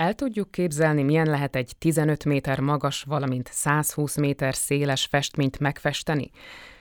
El 0.00 0.14
tudjuk 0.14 0.50
képzelni, 0.50 1.02
milyen 1.02 1.26
lehet 1.26 1.56
egy 1.56 1.72
15 1.78 2.24
méter 2.24 2.60
magas, 2.60 3.02
valamint 3.02 3.48
120 3.52 4.16
méter 4.16 4.54
széles 4.54 5.06
festményt 5.06 5.58
megfesteni? 5.58 6.30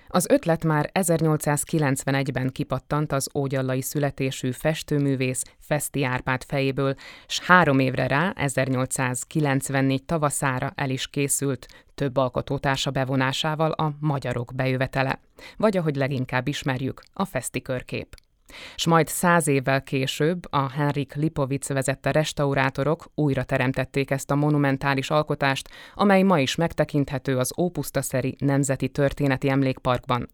Az 0.07 0.29
ötlet 0.29 0.63
már 0.63 0.89
1891-ben 0.93 2.49
kipattant 2.49 3.11
az 3.11 3.29
ógyallai 3.35 3.81
születésű 3.81 4.51
festőművész 4.51 5.43
Feszti 5.59 6.03
Árpád 6.03 6.43
fejéből, 6.43 6.95
s 7.27 7.39
három 7.39 7.79
évre 7.79 8.07
rá, 8.07 8.33
1894 8.35 10.03
tavaszára 10.03 10.71
el 10.75 10.89
is 10.89 11.07
készült 11.07 11.67
több 11.95 12.17
alkotótársa 12.17 12.91
bevonásával 12.91 13.71
a 13.71 13.93
magyarok 13.99 14.51
bejövetele, 14.55 15.19
vagy 15.57 15.77
ahogy 15.77 15.95
leginkább 15.95 16.47
ismerjük, 16.47 17.01
a 17.13 17.25
Feszti 17.25 17.61
körkép 17.61 18.15
s 18.75 18.85
majd 18.85 19.07
száz 19.07 19.47
évvel 19.47 19.83
később 19.83 20.45
a 20.49 20.69
Henrik 20.69 21.13
Lipovic 21.13 21.67
vezette 21.67 22.11
restaurátorok 22.11 23.11
újra 23.15 23.43
teremtették 23.43 24.11
ezt 24.11 24.31
a 24.31 24.35
monumentális 24.35 25.09
alkotást, 25.09 25.69
amely 25.93 26.21
ma 26.21 26.39
is 26.39 26.55
megtekinthető 26.55 27.37
az 27.37 27.53
Ópusztaszeri 27.59 28.35
Nemzeti 28.39 28.89
Történeti 28.89 29.49
Emlékparkban. 29.49 30.29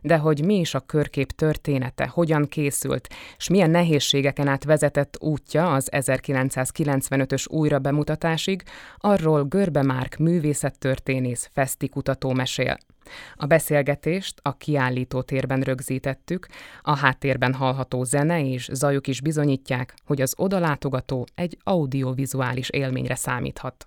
De 0.00 0.16
hogy 0.16 0.44
mi 0.44 0.58
is 0.58 0.74
a 0.74 0.80
körkép 0.80 1.32
története, 1.32 2.06
hogyan 2.06 2.46
készült, 2.48 3.08
és 3.36 3.48
milyen 3.48 3.70
nehézségeken 3.70 4.48
át 4.48 4.64
vezetett 4.64 5.16
útja 5.20 5.72
az 5.72 5.88
1995-ös 5.92 7.50
újra 7.50 7.78
bemutatásig, 7.78 8.62
arról 8.98 9.44
Görbe 9.44 9.82
Márk 9.82 10.16
művészettörténész 10.16 11.50
fesztikutató 11.52 12.32
mesél. 12.32 12.76
A 13.34 13.46
beszélgetést 13.46 14.40
a 14.42 14.56
kiállító 14.56 15.22
térben 15.22 15.60
rögzítettük, 15.60 16.46
a 16.82 16.96
háttérben 16.96 17.54
hallható 17.54 18.04
zene 18.04 18.46
és 18.46 18.68
zajok 18.72 19.06
is 19.06 19.20
bizonyítják, 19.20 19.94
hogy 20.04 20.20
az 20.20 20.34
odalátogató 20.36 21.26
egy 21.34 21.58
audiovizuális 21.62 22.68
élményre 22.68 23.14
számíthat. 23.14 23.84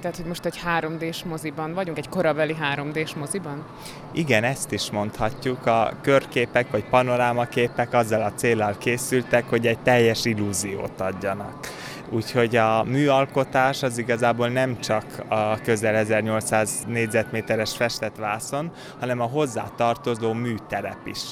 Tehát, 0.00 0.16
hogy 0.16 0.26
most 0.26 0.44
egy 0.44 0.60
3D-s 0.80 1.24
moziban 1.24 1.74
vagyunk, 1.74 1.98
egy 1.98 2.08
korabeli 2.08 2.56
3D-s 2.74 3.14
moziban? 3.14 3.64
Igen, 4.12 4.44
ezt 4.44 4.72
is 4.72 4.90
mondhatjuk. 4.90 5.66
A 5.66 5.92
körképek 6.02 6.70
vagy 6.70 6.84
panorámaképek 6.84 7.92
azzal 7.92 8.22
a 8.22 8.32
célral 8.32 8.78
készültek, 8.78 9.48
hogy 9.48 9.66
egy 9.66 9.78
teljes 9.78 10.24
illúziót 10.24 11.00
adjanak. 11.00 11.68
Úgyhogy 12.10 12.56
a 12.56 12.84
műalkotás 12.84 13.82
az 13.82 13.98
igazából 13.98 14.48
nem 14.48 14.80
csak 14.80 15.04
a 15.28 15.60
közel 15.60 15.94
1800 15.94 16.84
négyzetméteres 16.86 17.76
festett 17.76 18.16
vászon, 18.16 18.72
hanem 19.00 19.20
a 19.20 19.24
hozzá 19.24 19.64
tartozó 19.76 20.32
műterep 20.32 21.06
is. 21.06 21.22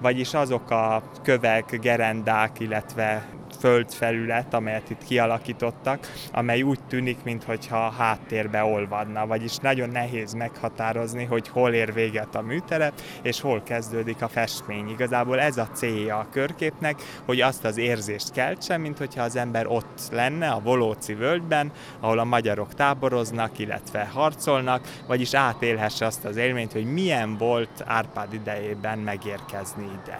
Vagyis 0.00 0.34
azok 0.34 0.70
a 0.70 1.02
kövek, 1.22 1.78
gerendák, 1.80 2.60
illetve 2.60 3.26
földfelület, 3.58 4.54
amelyet 4.54 4.90
itt 4.90 5.04
kialakítottak, 5.04 6.12
amely 6.32 6.62
úgy 6.62 6.78
tűnik, 6.88 7.22
mintha 7.24 7.90
háttérbe 7.90 8.64
olvadna, 8.64 9.26
vagyis 9.26 9.56
nagyon 9.56 9.88
nehéz 9.88 10.32
meghatározni, 10.32 11.24
hogy 11.24 11.48
hol 11.48 11.72
ér 11.72 11.92
véget 11.92 12.34
a 12.34 12.40
műterep, 12.40 12.92
és 13.22 13.40
hol 13.40 13.62
kezdődik 13.62 14.22
a 14.22 14.28
festmény. 14.28 14.88
Igazából 14.88 15.40
ez 15.40 15.56
a 15.56 15.68
célja 15.72 16.18
a 16.18 16.28
körképnek, 16.30 17.02
hogy 17.24 17.40
azt 17.40 17.64
az 17.64 17.76
érzést 17.76 18.32
keltse, 18.32 18.76
mint 18.76 18.98
hogyha 18.98 19.22
az 19.22 19.36
ember 19.36 19.66
ott 19.66 20.00
lenne 20.10 20.25
a 20.34 20.60
Volóci 20.60 21.14
völgyben, 21.14 21.72
ahol 22.00 22.18
a 22.18 22.24
magyarok 22.24 22.74
táboroznak, 22.74 23.58
illetve 23.58 24.04
harcolnak, 24.12 24.88
vagyis 25.06 25.34
átélhesse 25.34 26.06
azt 26.06 26.24
az 26.24 26.36
élményt, 26.36 26.72
hogy 26.72 26.92
milyen 26.92 27.36
volt 27.36 27.82
Árpád 27.84 28.32
idejében 28.32 28.98
megérkezni 28.98 29.84
ide. 30.02 30.18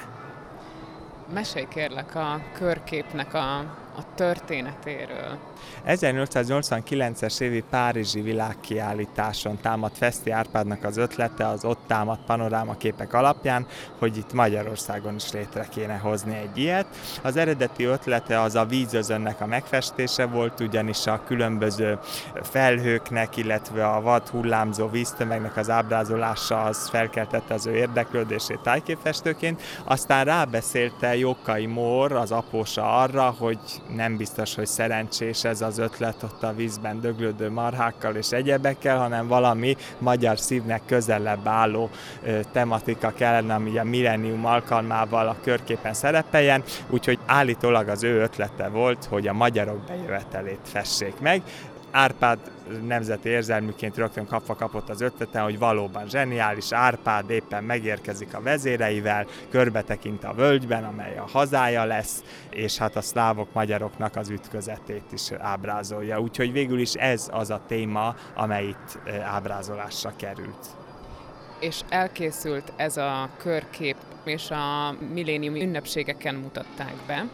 Mesélj 1.34 1.66
kérlek 1.68 2.14
a 2.14 2.40
körképnek 2.52 3.34
a, 3.34 3.58
a 3.96 4.14
történetéről. 4.14 5.38
1889-es 5.86 7.40
évi 7.40 7.64
Párizsi 7.70 8.20
világkiállításon 8.20 9.58
támadt 9.60 9.96
Feszti 9.96 10.30
Árpádnak 10.30 10.84
az 10.84 10.96
ötlete 10.96 11.46
az 11.48 11.64
ott 11.64 11.80
támadt 11.86 12.24
panorámaképek 12.26 13.12
alapján, 13.12 13.66
hogy 13.98 14.16
itt 14.16 14.32
Magyarországon 14.32 15.14
is 15.14 15.32
létre 15.32 15.66
kéne 15.70 15.96
hozni 15.96 16.34
egy 16.36 16.58
ilyet. 16.58 16.86
Az 17.22 17.36
eredeti 17.36 17.84
ötlete 17.84 18.40
az 18.40 18.54
a 18.54 18.64
vízözönnek 18.64 19.40
a 19.40 19.46
megfestése 19.46 20.26
volt, 20.26 20.60
ugyanis 20.60 21.06
a 21.06 21.22
különböző 21.26 21.98
felhőknek, 22.42 23.36
illetve 23.36 23.86
a 23.88 24.00
vad 24.00 24.28
hullámzó 24.28 24.88
víztömegnek 24.88 25.56
az 25.56 25.70
ábrázolása 25.70 26.62
az 26.62 26.88
felkeltette 26.88 27.54
az 27.54 27.66
ő 27.66 27.74
érdeklődését 27.74 28.60
tájképfestőként. 28.60 29.62
Aztán 29.84 30.24
rábeszélte 30.24 31.16
Jókai 31.16 31.66
Mór, 31.66 32.12
az 32.12 32.32
apósa 32.32 32.98
arra, 32.98 33.34
hogy 33.38 33.58
nem 33.94 34.16
biztos, 34.16 34.54
hogy 34.54 34.66
szerencsés 34.66 35.44
ez 35.46 35.60
az 35.60 35.78
ötlet 35.78 36.22
ott 36.22 36.42
a 36.42 36.54
vízben 36.54 37.00
döglődő 37.00 37.50
marhákkal 37.50 38.14
és 38.14 38.30
egyebekkel, 38.30 38.98
hanem 38.98 39.28
valami 39.28 39.76
magyar 39.98 40.38
szívnek 40.38 40.82
közelebb 40.86 41.46
álló 41.46 41.90
tematika 42.52 43.12
kellene, 43.12 43.54
ami 43.54 43.78
a 43.78 43.84
millennium 43.84 44.46
alkalmával 44.46 45.28
a 45.28 45.36
körképen 45.42 45.94
szerepeljen, 45.94 46.62
úgyhogy 46.90 47.18
állítólag 47.26 47.88
az 47.88 48.02
ő 48.02 48.20
ötlete 48.20 48.68
volt, 48.68 49.04
hogy 49.04 49.28
a 49.28 49.32
magyarok 49.32 49.78
bejövetelét 49.86 50.60
fessék 50.62 51.20
meg. 51.20 51.42
Árpád 51.96 52.38
nemzeti 52.86 53.28
érzelműként 53.28 53.96
rögtön 53.96 54.26
kapva 54.26 54.54
kapott 54.54 54.88
az 54.88 55.00
ötleten, 55.00 55.42
hogy 55.42 55.58
valóban 55.58 56.08
zseniális, 56.08 56.72
Árpád 56.72 57.30
éppen 57.30 57.64
megérkezik 57.64 58.34
a 58.34 58.40
vezéreivel, 58.40 59.26
körbe 59.50 59.82
tekint 59.82 60.24
a 60.24 60.32
völgyben, 60.32 60.84
amely 60.84 61.18
a 61.18 61.28
hazája 61.32 61.84
lesz, 61.84 62.24
és 62.50 62.78
hát 62.78 62.96
a 62.96 63.00
szlávok 63.00 63.52
magyaroknak 63.52 64.16
az 64.16 64.30
ütközetét 64.30 65.12
is 65.12 65.32
ábrázolja. 65.38 66.20
Úgyhogy 66.20 66.52
végül 66.52 66.78
is 66.78 66.92
ez 66.92 67.28
az 67.32 67.50
a 67.50 67.60
téma, 67.66 68.14
amely 68.34 68.66
itt 68.66 68.98
ábrázolásra 69.24 70.12
került. 70.16 70.66
És 71.60 71.80
elkészült 71.88 72.72
ez 72.76 72.96
a 72.96 73.30
körkép, 73.36 73.96
és 74.24 74.50
a 74.50 74.94
millénium 75.12 75.54
ünnepségeken 75.54 76.34
mutatták 76.34 76.94
be 77.06 77.24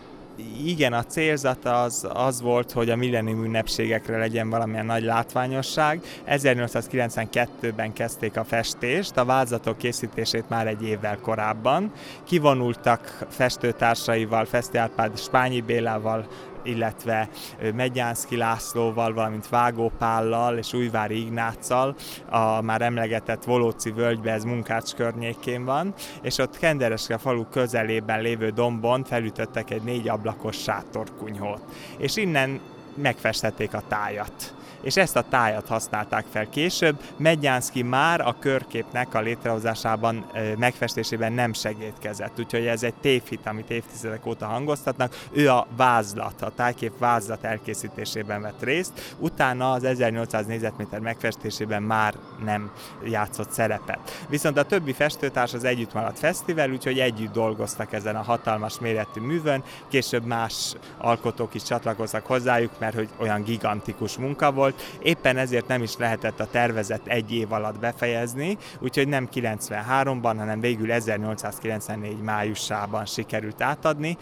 igen, 0.64 0.92
a 0.92 1.04
célzat 1.04 1.64
az, 1.64 2.06
az 2.12 2.40
volt, 2.40 2.72
hogy 2.72 2.90
a 2.90 2.96
millennium 2.96 3.44
ünnepségekre 3.44 4.18
legyen 4.18 4.50
valamilyen 4.50 4.86
nagy 4.86 5.02
látványosság. 5.02 6.00
1892-ben 6.26 7.92
kezdték 7.92 8.36
a 8.36 8.44
festést, 8.44 9.16
a 9.16 9.24
vázatok 9.24 9.78
készítését 9.78 10.48
már 10.48 10.66
egy 10.66 10.82
évvel 10.82 11.18
korábban. 11.18 11.92
Kivonultak 12.24 13.26
festőtársaival, 13.28 14.44
Feszti 14.44 14.78
Árpád 14.78 15.18
Spányi 15.18 15.60
Bélával, 15.60 16.26
illetve 16.62 17.28
Megyánszki 17.74 18.36
Lászlóval, 18.36 19.14
valamint 19.14 19.48
Vágó 19.48 19.92
Pállal 19.98 20.58
és 20.58 20.72
Újvári 20.72 21.20
Ignáccal 21.20 21.96
a 22.30 22.60
már 22.60 22.82
emlegetett 22.82 23.44
Volóci 23.44 23.90
völgybe, 23.90 24.32
ez 24.32 24.44
Munkács 24.44 24.94
környékén 24.94 25.64
van, 25.64 25.94
és 26.22 26.38
ott 26.38 26.58
Kendereske 26.58 27.18
falu 27.18 27.44
közelében 27.44 28.20
lévő 28.20 28.50
dombon 28.50 29.04
felütöttek 29.04 29.70
egy 29.70 29.82
négy 29.82 30.08
ablakos 30.08 30.56
sátorkunyhót. 30.56 31.62
És 31.98 32.16
innen 32.16 32.60
megfestették 32.94 33.74
a 33.74 33.82
tájat 33.88 34.54
és 34.82 34.96
ezt 34.96 35.16
a 35.16 35.24
tájat 35.28 35.68
használták 35.68 36.24
fel 36.30 36.48
később. 36.48 37.00
Medjánszki 37.16 37.82
már 37.82 38.20
a 38.20 38.36
körképnek 38.38 39.14
a 39.14 39.20
létrehozásában, 39.20 40.26
megfestésében 40.58 41.32
nem 41.32 41.52
segítkezett, 41.52 42.38
úgyhogy 42.38 42.66
ez 42.66 42.82
egy 42.82 42.94
tévhit, 42.94 43.46
amit 43.46 43.70
évtizedek 43.70 44.26
óta 44.26 44.46
hangoztatnak. 44.46 45.18
Ő 45.32 45.50
a 45.50 45.66
vázlat, 45.76 46.42
a 46.42 46.52
tájkép 46.56 46.98
vázlat 46.98 47.44
elkészítésében 47.44 48.42
vett 48.42 48.62
részt, 48.62 49.14
utána 49.18 49.72
az 49.72 49.84
1800 49.84 50.46
négyzetméter 50.46 51.00
megfestésében 51.00 51.82
már 51.82 52.14
nem 52.44 52.70
játszott 53.04 53.50
szerepet. 53.50 54.24
Viszont 54.28 54.58
a 54.58 54.62
többi 54.62 54.92
festőtárs 54.92 55.54
az 55.54 55.64
együtt 55.64 55.92
maradt 55.92 56.18
fesztivál, 56.18 56.70
úgyhogy 56.70 56.98
együtt 56.98 57.32
dolgoztak 57.32 57.92
ezen 57.92 58.16
a 58.16 58.22
hatalmas 58.22 58.78
méretű 58.78 59.20
művön, 59.20 59.62
később 59.88 60.24
más 60.24 60.74
alkotók 60.98 61.54
is 61.54 61.62
csatlakoztak 61.62 62.26
hozzájuk, 62.26 62.78
mert 62.78 62.94
hogy 62.94 63.08
olyan 63.16 63.42
gigantikus 63.42 64.16
munka 64.16 64.52
volt, 64.52 64.71
volt, 64.72 64.98
éppen 65.02 65.36
ezért 65.36 65.66
nem 65.66 65.82
is 65.82 65.96
lehetett 65.96 66.40
a 66.40 66.46
tervezet 66.50 67.06
egy 67.06 67.32
év 67.32 67.52
alatt 67.52 67.78
befejezni, 67.78 68.58
úgyhogy 68.80 69.08
nem 69.08 69.28
93-ban, 69.34 70.34
hanem 70.38 70.60
végül 70.60 70.92
1894 70.92 72.20
májusában 72.20 73.06
sikerült 73.06 73.62
átadni. 73.62 74.16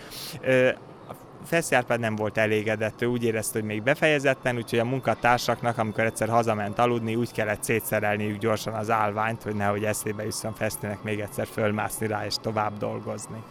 Feszi 1.44 1.76
nem 1.96 2.16
volt 2.16 2.38
elégedett, 2.38 3.02
ő 3.02 3.06
úgy 3.06 3.24
érezte, 3.24 3.58
hogy 3.58 3.68
még 3.68 3.82
befejezetten, 3.82 4.56
úgyhogy 4.56 4.78
a 4.78 4.84
munkatársaknak, 4.84 5.78
amikor 5.78 6.04
egyszer 6.04 6.28
hazament 6.28 6.78
aludni, 6.78 7.14
úgy 7.14 7.32
kellett 7.32 7.62
szétszerelniük 7.62 8.38
gyorsan 8.38 8.74
az 8.74 8.90
állványt, 8.90 9.42
hogy 9.42 9.54
nehogy 9.54 9.84
eszébe 9.84 10.24
jusson 10.24 10.54
Fesztinek 10.54 11.02
még 11.02 11.20
egyszer 11.20 11.46
fölmászni 11.46 12.06
rá 12.06 12.24
és 12.24 12.34
tovább 12.40 12.78
dolgozni. 12.78 13.42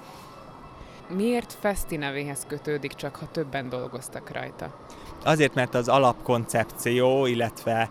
Miért 1.16 1.58
Feszti 1.60 1.98
nevéhez 1.98 2.46
kötődik, 2.48 2.94
csak 2.94 3.16
ha 3.16 3.32
többen 3.32 3.70
dolgoztak 3.70 4.32
rajta? 4.32 4.74
Azért, 5.24 5.54
mert 5.54 5.76
az 5.76 5.88
alapkoncepció, 5.88 7.26
illetve 7.26 7.90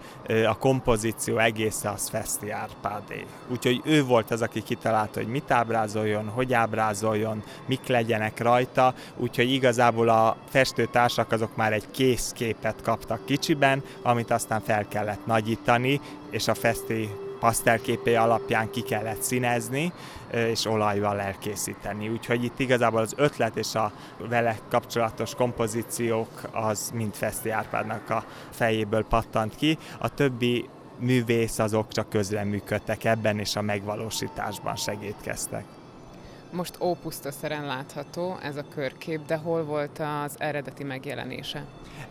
a 0.48 0.58
kompozíció 0.58 1.38
egésze 1.38 1.90
az 1.90 2.08
Feszti 2.08 2.50
Árpádé. 2.50 3.24
Úgyhogy 3.48 3.80
ő 3.84 4.04
volt 4.04 4.30
az, 4.30 4.42
aki 4.42 4.62
kitalálta, 4.62 5.20
hogy 5.20 5.28
mit 5.28 5.50
ábrázoljon, 5.50 6.28
hogy 6.28 6.52
ábrázoljon, 6.52 7.42
mik 7.66 7.86
legyenek 7.86 8.40
rajta, 8.40 8.94
úgyhogy 9.16 9.52
igazából 9.52 10.08
a 10.08 10.36
festőtársak 10.48 11.32
azok 11.32 11.56
már 11.56 11.72
egy 11.72 11.90
kész 11.90 12.32
képet 12.34 12.82
kaptak 12.82 13.24
kicsiben, 13.24 13.82
amit 14.02 14.30
aztán 14.30 14.60
fel 14.60 14.88
kellett 14.88 15.26
nagyítani, 15.26 16.00
és 16.30 16.48
a 16.48 16.54
Feszti 16.54 17.08
pasztelképé 17.40 18.14
alapján 18.14 18.70
ki 18.70 18.80
kellett 18.80 19.22
színezni, 19.22 19.92
és 20.32 20.66
olajval 20.66 21.20
elkészíteni. 21.20 22.08
Úgyhogy 22.08 22.44
itt 22.44 22.58
igazából 22.58 23.00
az 23.00 23.14
ötlet 23.16 23.56
és 23.56 23.74
a 23.74 23.92
vele 24.18 24.58
kapcsolatos 24.70 25.34
kompozíciók 25.34 26.28
az 26.52 26.90
mind 26.94 27.14
Feszti 27.14 27.50
Árpádnak 27.50 28.10
a 28.10 28.24
fejéből 28.50 29.04
pattant 29.04 29.56
ki. 29.56 29.78
A 29.98 30.08
többi 30.08 30.68
művész 30.98 31.58
azok 31.58 31.88
csak 31.88 32.08
közreműködtek 32.08 33.04
ebben, 33.04 33.38
és 33.38 33.56
a 33.56 33.62
megvalósításban 33.62 34.76
segítkeztek. 34.76 35.77
Most 36.52 36.78
ópusztaszeren 36.80 37.66
látható 37.66 38.38
ez 38.42 38.56
a 38.56 38.64
körkép, 38.74 39.20
de 39.26 39.36
hol 39.36 39.64
volt 39.64 39.98
az 40.24 40.34
eredeti 40.38 40.84
megjelenése? 40.84 41.64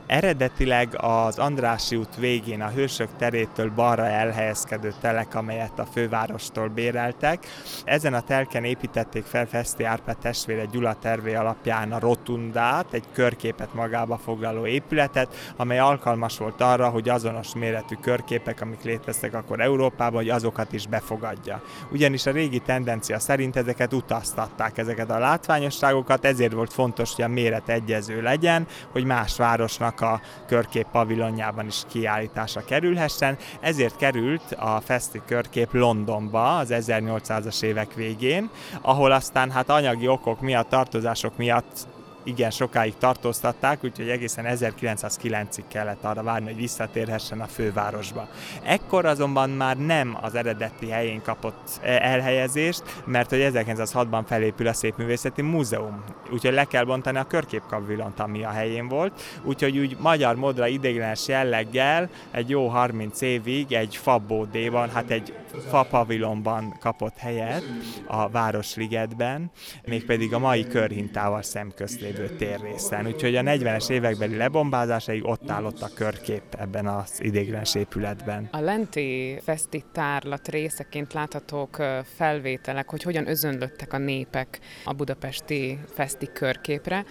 Eredetileg 0.06 0.90
az 0.98 1.40
Andrási 1.40 1.96
út 1.96 2.16
végén 2.16 2.62
a 2.62 2.70
Hősök 2.70 3.10
terétől 3.18 3.72
balra 3.76 4.06
elhelyezkedő 4.06 4.94
telek, 5.02 5.36
amelyet 5.36 5.80
a 5.80 5.86
fővárostól 5.86 6.68
béreltek. 6.68 7.46
Ezen 7.84 8.14
a 8.14 8.22
telken 8.22 8.64
építették 8.64 9.24
fel 9.24 9.46
Feszti 9.46 9.84
Árpád 9.84 10.18
testvére 10.18 10.66
Gyula 10.66 10.96
tervé 11.02 11.36
alapján 11.36 11.92
a 11.92 12.00
rotundát, 12.00 12.94
egy 12.94 13.04
körképet 13.14 13.74
magába 13.74 14.18
foglaló 14.18 14.66
épületet, 14.66 15.54
amely 15.56 15.80
alkalmas 15.80 16.38
volt 16.38 16.62
arra, 16.62 16.90
hogy 16.90 17.10
azonos 17.10 17.56
méretű 17.56 17.96
körképek, 17.96 18.62
amik 18.62 18.82
léteztek 18.82 19.34
akkor 19.34 19.62
Európában, 19.62 20.20
hogy 20.20 20.30
azokat 20.30 20.74
is 20.74 20.88
befogadja. 20.88 21.62
Ugyanis 21.92 22.26
a 22.26 22.32
régi 22.32 22.60
tendencia 22.60 23.20
szerint 23.20 23.56
ezeket 23.56 23.94
utaztatták, 24.28 24.78
ezeket 24.78 25.10
a 25.10 25.20
látványosságokat, 25.20 26.26
ezért 26.26 26.54
volt 26.54 26.74
fontos, 26.74 27.16
hogy 27.16 27.24
a 27.24 27.28
méret 27.28 27.70
egyező 27.70 28.22
legyen, 28.22 28.68
hogy 28.92 29.04
más 29.04 29.38
városnak 29.38 30.02
a 30.02 30.22
körkép 30.48 30.86
pavilonjában 30.92 31.66
is 31.66 31.82
kiállításra 31.90 32.64
kerülhessen. 32.66 33.38
Ezért 33.60 33.96
került 33.96 34.52
a 34.52 34.82
Festi 34.84 35.22
körkép 35.26 35.74
Londonba 35.74 36.58
az 36.58 36.70
1800-as 36.72 37.64
évek 37.64 37.94
végén, 37.94 38.50
ahol 38.82 39.12
aztán 39.12 39.52
hát 39.52 39.70
anyagi 39.70 40.08
okok 40.08 40.42
miatt, 40.42 40.70
tartozások 40.70 41.38
miatt 41.38 41.88
igen 42.28 42.52
sokáig 42.52 42.94
tartóztatták, 42.98 43.84
úgyhogy 43.84 44.10
egészen 44.10 44.46
1909-ig 44.48 45.64
kellett 45.68 46.04
arra 46.04 46.24
várni, 46.24 46.46
hogy 46.46 46.56
visszatérhessen 46.56 47.42
a 47.42 47.46
fővárosba. 47.46 48.28
Ekkor 48.64 49.06
azonban 49.06 49.50
már 49.50 49.78
nem 49.78 50.18
az 50.22 50.36
eredeti 50.36 50.90
helyén 50.90 51.22
kapott 51.22 51.80
e, 51.82 52.00
elhelyezést, 52.02 52.84
mert 53.06 53.30
hogy 53.30 53.50
1906-ban 53.54 54.24
felépül 54.28 54.68
a 54.68 54.74
Szépművészeti 54.74 55.42
Múzeum. 55.42 56.04
Úgyhogy 56.32 56.54
le 56.54 56.66
kell 56.66 56.84
bontani 56.84 57.18
a 57.18 57.24
körképkavilont, 57.24 58.20
ami 58.20 58.44
a 58.44 58.50
helyén 58.50 58.88
volt. 58.88 59.22
Úgyhogy 59.44 59.78
úgy 59.78 59.98
magyar 60.00 60.36
modra 60.36 60.68
ideiglenes 60.68 61.28
jelleggel 61.28 62.10
egy 62.32 62.50
jó 62.50 62.68
30 62.68 63.22
évig 63.22 63.72
egy 63.72 63.96
fabódéban, 63.96 64.90
hát 64.90 65.10
egy 65.10 65.34
fapavilonban 65.70 66.78
kapott 66.80 67.18
helyet 67.18 67.64
a 68.08 68.30
Városligetben, 68.30 69.52
mégpedig 69.86 70.34
a 70.34 70.40
mai 70.40 70.68
körhintával 70.68 71.42
szemközt 71.42 72.02
lévő 72.18 72.36
térrészen. 72.36 73.08
Úgyhogy 73.08 73.36
a 73.36 73.42
40-es 73.42 73.90
évekbeli 73.90 74.36
lebombázásaig 74.36 75.26
ott 75.26 75.50
állott 75.50 75.82
a 75.82 75.90
körkép 75.96 76.44
ebben 76.58 76.88
az 76.88 77.24
idéglenes 77.24 77.76
épületben. 77.76 78.48
A 78.52 78.60
lenti 78.60 79.40
feszti 79.44 79.84
tárlat 79.92 80.48
részeként 80.48 81.14
láthatók 81.14 81.78
felvételek, 82.16 82.90
hogy 82.90 83.04
hogyan 83.04 83.28
özönlöttek 83.28 83.94
a 83.94 83.98
népek 83.98 84.60
a 84.86 84.94
budapesti 84.94 85.80
feszti 85.94 86.30
körképre 86.34 87.06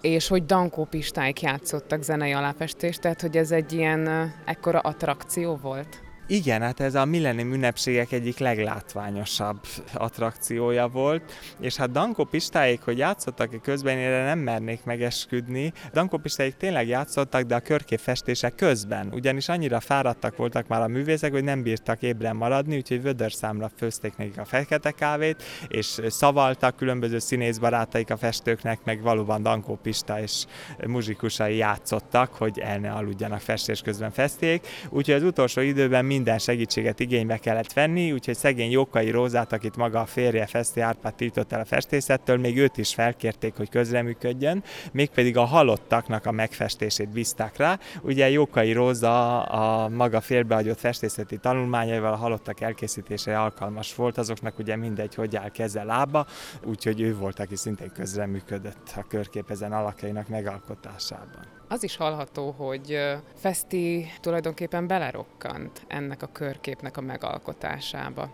és 0.00 0.28
hogy 0.28 0.44
Dankó 0.44 0.84
Pistáik 0.84 1.40
játszottak 1.40 2.02
zenei 2.02 2.32
aláfestést, 2.32 3.00
tehát 3.00 3.20
hogy 3.20 3.36
ez 3.36 3.50
egy 3.50 3.72
ilyen 3.72 4.32
ekkora 4.44 4.78
attrakció 4.78 5.56
volt? 5.62 6.07
Igen, 6.30 6.62
hát 6.62 6.80
ez 6.80 6.94
a 6.94 7.04
millennium 7.04 7.52
ünnepségek 7.52 8.12
egyik 8.12 8.38
leglátványosabb 8.38 9.60
attrakciója 9.94 10.88
volt, 10.88 11.22
és 11.60 11.76
hát 11.76 11.90
Danko 11.90 12.24
Pistáik, 12.24 12.80
hogy 12.80 12.98
játszottak-e 12.98 13.58
közben, 13.58 13.98
én 13.98 14.10
nem 14.10 14.38
mernék 14.38 14.84
megesküdni. 14.84 15.72
Danko 15.92 16.16
Pistáik 16.16 16.56
tényleg 16.56 16.88
játszottak, 16.88 17.42
de 17.42 17.54
a 17.54 17.60
körképfestése 17.60 18.50
közben, 18.50 19.08
ugyanis 19.12 19.48
annyira 19.48 19.80
fáradtak 19.80 20.36
voltak 20.36 20.66
már 20.66 20.82
a 20.82 20.88
művészek, 20.88 21.32
hogy 21.32 21.44
nem 21.44 21.62
bírtak 21.62 22.02
ébren 22.02 22.36
maradni, 22.36 22.76
úgyhogy 22.76 23.02
vödörszámra 23.02 23.70
főzték 23.76 24.16
nekik 24.16 24.38
a 24.38 24.44
fekete 24.44 24.90
kávét, 24.90 25.42
és 25.68 26.00
szavaltak 26.08 26.76
különböző 26.76 27.18
színészbarátaik 27.18 28.10
a 28.10 28.16
festőknek, 28.16 28.78
meg 28.84 29.02
valóban 29.02 29.42
Danko 29.42 29.74
Pista 29.74 30.20
és 30.20 30.44
muzsikusai 30.86 31.56
játszottak, 31.56 32.34
hogy 32.34 32.58
el 32.58 32.78
ne 32.78 32.90
aludjanak 32.90 33.40
festés 33.40 33.80
közben 33.80 34.10
festék, 34.10 34.66
úgyhogy 34.88 35.14
az 35.14 35.22
utolsó 35.22 35.60
időben 35.60 36.04
mind 36.04 36.16
minden 36.18 36.38
segítséget 36.38 37.00
igénybe 37.00 37.36
kellett 37.36 37.72
venni, 37.72 38.12
úgyhogy 38.12 38.36
szegény 38.36 38.70
Jókai 38.70 39.10
Rózát, 39.10 39.52
akit 39.52 39.76
maga 39.76 40.00
a 40.00 40.06
férje 40.06 40.46
Feszti 40.46 40.80
Árpád 40.80 41.14
tiltott 41.14 41.52
el 41.52 41.60
a 41.60 41.64
festészettől, 41.64 42.36
még 42.36 42.58
őt 42.58 42.76
is 42.76 42.94
felkérték, 42.94 43.56
hogy 43.56 43.68
közreműködjön, 43.68 44.62
mégpedig 44.92 45.36
a 45.36 45.44
halottaknak 45.44 46.26
a 46.26 46.32
megfestését 46.32 47.08
bízták 47.08 47.56
rá. 47.56 47.78
Ugye 48.02 48.30
Jókai 48.30 48.72
Róza 48.72 49.42
a 49.42 49.88
maga 49.88 50.20
félbehagyott 50.20 50.78
festészeti 50.78 51.36
tanulmányaival 51.36 52.12
a 52.12 52.16
halottak 52.16 52.60
elkészítésére 52.60 53.40
alkalmas 53.40 53.94
volt, 53.94 54.18
azoknak 54.18 54.58
ugye 54.58 54.76
mindegy, 54.76 55.14
hogy 55.14 55.36
áll 55.36 55.50
keze 55.50 55.82
lába, 55.82 56.26
úgyhogy 56.64 57.00
ő 57.00 57.16
volt, 57.16 57.40
aki 57.40 57.56
szintén 57.56 57.90
közreműködött 57.94 58.92
a 58.96 59.06
körkép 59.08 59.50
ezen 59.50 59.72
alakjainak 59.72 60.28
megalkotásában. 60.28 61.57
Az 61.68 61.82
is 61.82 61.96
hallható, 61.96 62.50
hogy 62.50 62.98
Festi 63.34 64.06
tulajdonképpen 64.20 64.86
belerokkant 64.86 65.84
ennek 65.86 66.22
a 66.22 66.26
körképnek 66.32 66.96
a 66.96 67.00
megalkotásába. 67.00 68.30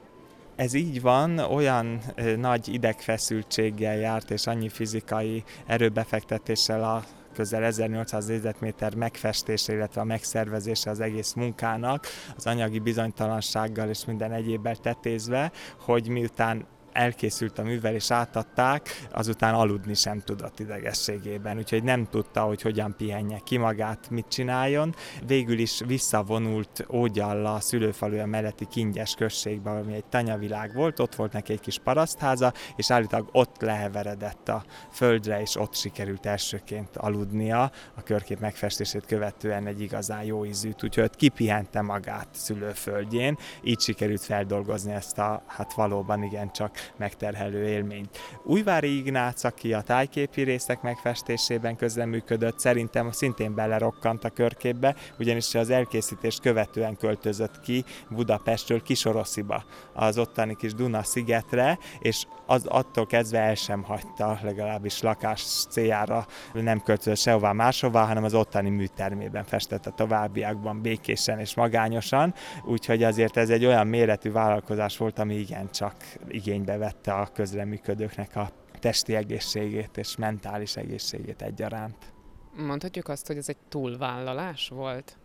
Ez 0.56 0.74
így 0.74 1.00
van, 1.00 1.38
olyan 1.38 2.00
nagy 2.36 2.68
idegfeszültséggel 2.68 3.96
járt, 3.96 4.30
és 4.30 4.46
annyi 4.46 4.68
fizikai 4.68 5.44
erőbefektetéssel 5.66 6.84
a 6.84 7.04
közel 7.32 7.64
1800 7.64 8.26
négyzetméter 8.26 8.94
megfestése, 8.94 9.72
illetve 9.72 10.00
a 10.00 10.04
megszervezése 10.04 10.90
az 10.90 11.00
egész 11.00 11.32
munkának, 11.32 12.06
az 12.36 12.46
anyagi 12.46 12.78
bizonytalansággal 12.78 13.88
és 13.88 14.04
minden 14.04 14.32
egyébbel 14.32 14.76
tetézve, 14.76 15.52
hogy 15.78 16.08
miután 16.08 16.66
elkészült 16.94 17.58
a 17.58 17.62
művel 17.62 17.94
és 17.94 18.10
átadták, 18.10 19.06
azután 19.10 19.54
aludni 19.54 19.94
sem 19.94 20.20
tudott 20.20 20.60
idegességében, 20.60 21.56
úgyhogy 21.56 21.82
nem 21.82 22.06
tudta, 22.10 22.42
hogy 22.42 22.62
hogyan 22.62 22.94
pihenje 22.96 23.40
ki 23.44 23.56
magát, 23.56 24.10
mit 24.10 24.28
csináljon. 24.28 24.94
Végül 25.26 25.58
is 25.58 25.80
visszavonult 25.86 26.86
Ógyalla 26.92 27.54
a 27.54 27.60
szülőfaluja 27.60 28.26
melletti 28.26 28.66
Kingyes 28.70 29.14
községbe, 29.14 29.70
ami 29.70 29.94
egy 29.94 30.04
tanyavilág 30.04 30.74
volt, 30.74 31.00
ott 31.00 31.14
volt 31.14 31.32
neki 31.32 31.52
egy 31.52 31.60
kis 31.60 31.78
parasztháza, 31.78 32.52
és 32.76 32.90
állítólag 32.90 33.28
ott 33.32 33.60
leheveredett 33.60 34.48
a 34.48 34.64
földre, 34.90 35.40
és 35.40 35.56
ott 35.56 35.74
sikerült 35.74 36.26
elsőként 36.26 36.96
aludnia. 36.96 37.70
A 37.94 38.02
körkép 38.02 38.40
megfestését 38.40 39.06
követően 39.06 39.66
egy 39.66 39.80
igazán 39.80 40.24
jó 40.24 40.44
ízűt, 40.44 40.84
úgyhogy 40.84 41.04
ott 41.04 41.16
kipihente 41.16 41.80
magát 41.80 42.28
szülőföldjén, 42.30 43.38
így 43.62 43.80
sikerült 43.80 44.22
feldolgozni 44.22 44.92
ezt 44.92 45.18
a, 45.18 45.42
hát 45.46 45.72
valóban 45.74 46.22
igen 46.22 46.52
csak 46.52 46.83
megterhelő 46.96 47.66
élményt. 47.66 48.18
Újvári 48.42 48.96
Ignác, 48.96 49.44
aki 49.44 49.72
a 49.72 49.80
tájképi 49.80 50.42
részek 50.42 50.82
megfestésében 50.82 51.76
közleműködött, 51.76 52.58
szerintem 52.58 53.10
szintén 53.10 53.54
belerokkant 53.54 54.24
a 54.24 54.30
körképbe, 54.30 54.94
ugyanis 55.18 55.54
az 55.54 55.70
elkészítést 55.70 56.40
követően 56.40 56.96
költözött 56.96 57.60
ki 57.60 57.84
Budapestről 58.10 58.82
Kisorosziba, 58.82 59.64
az 59.92 60.18
ottani 60.18 60.56
kis 60.56 60.74
Duna 60.74 61.02
szigetre, 61.02 61.78
és 61.98 62.26
az 62.46 62.66
attól 62.66 63.06
kezdve 63.06 63.38
el 63.38 63.54
sem 63.54 63.82
hagyta, 63.82 64.38
legalábbis 64.42 65.00
lakás 65.00 65.42
céljára 65.70 66.26
nem 66.52 66.80
költözött 66.80 67.18
sehová 67.18 67.52
máshová, 67.52 68.06
hanem 68.06 68.24
az 68.24 68.34
ottani 68.34 68.70
műtermében 68.70 69.44
festette 69.44 69.90
továbbiakban 69.90 70.80
békésen 70.82 71.38
és 71.38 71.54
magányosan, 71.54 72.34
úgyhogy 72.64 73.02
azért 73.02 73.36
ez 73.36 73.50
egy 73.50 73.64
olyan 73.64 73.86
méretű 73.86 74.32
vállalkozás 74.32 74.96
volt, 74.96 75.18
ami 75.18 75.34
igencsak 75.34 75.94
igénybe 76.28 76.73
vette 76.76 77.12
a 77.12 77.26
közreműködőknek 77.26 78.36
a 78.36 78.50
testi 78.78 79.14
egészségét 79.14 79.96
és 79.96 80.16
mentális 80.16 80.76
egészségét 80.76 81.42
egyaránt. 81.42 82.12
Mondhatjuk 82.56 83.08
azt, 83.08 83.26
hogy 83.26 83.36
ez 83.36 83.48
egy 83.48 83.56
túlvállalás 83.68 84.68
volt? 84.68 85.16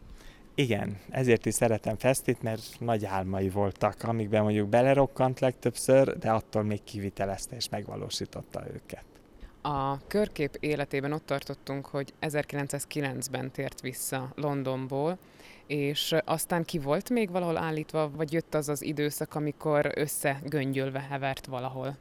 Igen, 0.55 0.97
ezért 1.09 1.45
is 1.45 1.53
szeretem 1.53 1.97
Festit, 1.97 2.41
mert 2.41 2.61
nagy 2.79 3.05
álmai 3.05 3.49
voltak, 3.49 4.03
amikben 4.03 4.43
mondjuk 4.43 4.69
belerokkant 4.69 5.39
legtöbbször, 5.39 6.17
de 6.17 6.31
attól 6.31 6.63
még 6.63 6.83
kivitelezte 6.83 7.55
és 7.55 7.69
megvalósította 7.69 8.63
őket. 8.73 9.05
A 9.61 10.07
körkép 10.07 10.57
életében 10.59 11.11
ott 11.11 11.25
tartottunk, 11.25 11.85
hogy 11.85 12.13
1909-ben 12.21 13.51
tért 13.51 13.81
vissza 13.81 14.31
Londonból, 14.35 15.17
és 15.69 16.15
aztán 16.25 16.63
ki 16.63 16.79
volt 16.79 17.09
még 17.09 17.29
valahol 17.29 17.57
állítva, 17.57 18.11
vagy 18.15 18.33
jött 18.33 18.53
az 18.53 18.69
az 18.69 18.81
időszak, 18.81 19.35
amikor 19.35 19.91
összegöngyölve 19.95 20.99
hevert 21.09 21.45
valahol? 21.45 21.97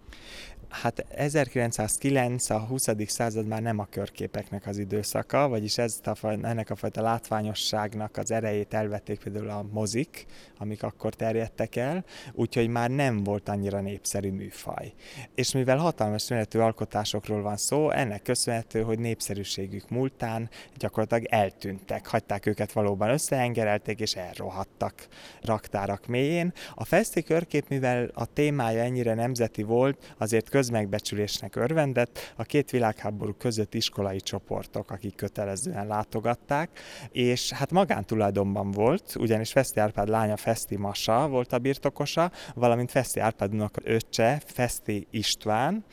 Hát 0.68 1.06
1909, 1.08 2.50
a 2.50 2.58
20. 2.58 2.88
század 3.06 3.46
már 3.46 3.62
nem 3.62 3.78
a 3.78 3.86
körképeknek 3.90 4.66
az 4.66 4.78
időszaka, 4.78 5.48
vagyis 5.48 5.78
ez 5.78 6.00
a, 6.04 6.26
ennek 6.26 6.70
a 6.70 6.76
fajta 6.76 7.02
látványosságnak 7.02 8.16
az 8.16 8.30
erejét 8.30 8.74
elvették 8.74 9.18
például 9.18 9.48
a 9.50 9.66
mozik, 9.70 10.26
amik 10.58 10.82
akkor 10.82 11.14
terjedtek 11.14 11.76
el, 11.76 12.04
úgyhogy 12.32 12.68
már 12.68 12.90
nem 12.90 13.24
volt 13.24 13.48
annyira 13.48 13.80
népszerű 13.80 14.30
műfaj. 14.30 14.92
És 15.34 15.52
mivel 15.52 15.76
hatalmas 15.76 16.28
méretű 16.28 16.58
alkotásokról 16.58 17.42
van 17.42 17.56
szó, 17.56 17.90
ennek 17.90 18.22
köszönhető, 18.22 18.82
hogy 18.82 18.98
népszerűségük 18.98 19.88
múltán 19.88 20.50
gyakorlatilag 20.76 21.24
eltűntek, 21.24 22.06
hagyták 22.06 22.46
őket 22.46 22.72
valóban 22.72 23.10
összeengerelték 23.10 24.00
és 24.00 24.14
elrohadtak 24.14 25.08
raktárak 25.42 26.06
mélyén. 26.06 26.52
A 26.74 26.84
feszti 26.84 27.22
körkép, 27.22 27.68
mivel 27.68 28.10
a 28.14 28.24
témája 28.24 28.82
ennyire 28.82 29.14
nemzeti 29.14 29.62
volt, 29.62 30.14
azért 30.18 30.48
közmegbecsülésnek 30.58 31.56
örvendett, 31.56 32.32
a 32.36 32.42
két 32.42 32.70
világháború 32.70 33.32
között 33.32 33.74
iskolai 33.74 34.20
csoportok, 34.20 34.90
akik 34.90 35.14
kötelezően 35.14 35.86
látogatták, 35.86 36.70
és 37.10 37.52
hát 37.52 37.70
magántulajdonban 37.70 38.70
volt, 38.70 39.14
ugyanis 39.18 39.52
Feszti 39.52 39.80
Árpád 39.80 40.08
lánya 40.08 40.36
Feszti 40.36 40.76
Masa 40.76 41.28
volt 41.28 41.52
a 41.52 41.58
birtokosa, 41.58 42.30
valamint 42.54 42.90
Feszti 42.90 43.20
Árpádnak 43.20 43.76
öccse, 43.82 44.42
Feszti 44.46 45.06
István, 45.10 45.84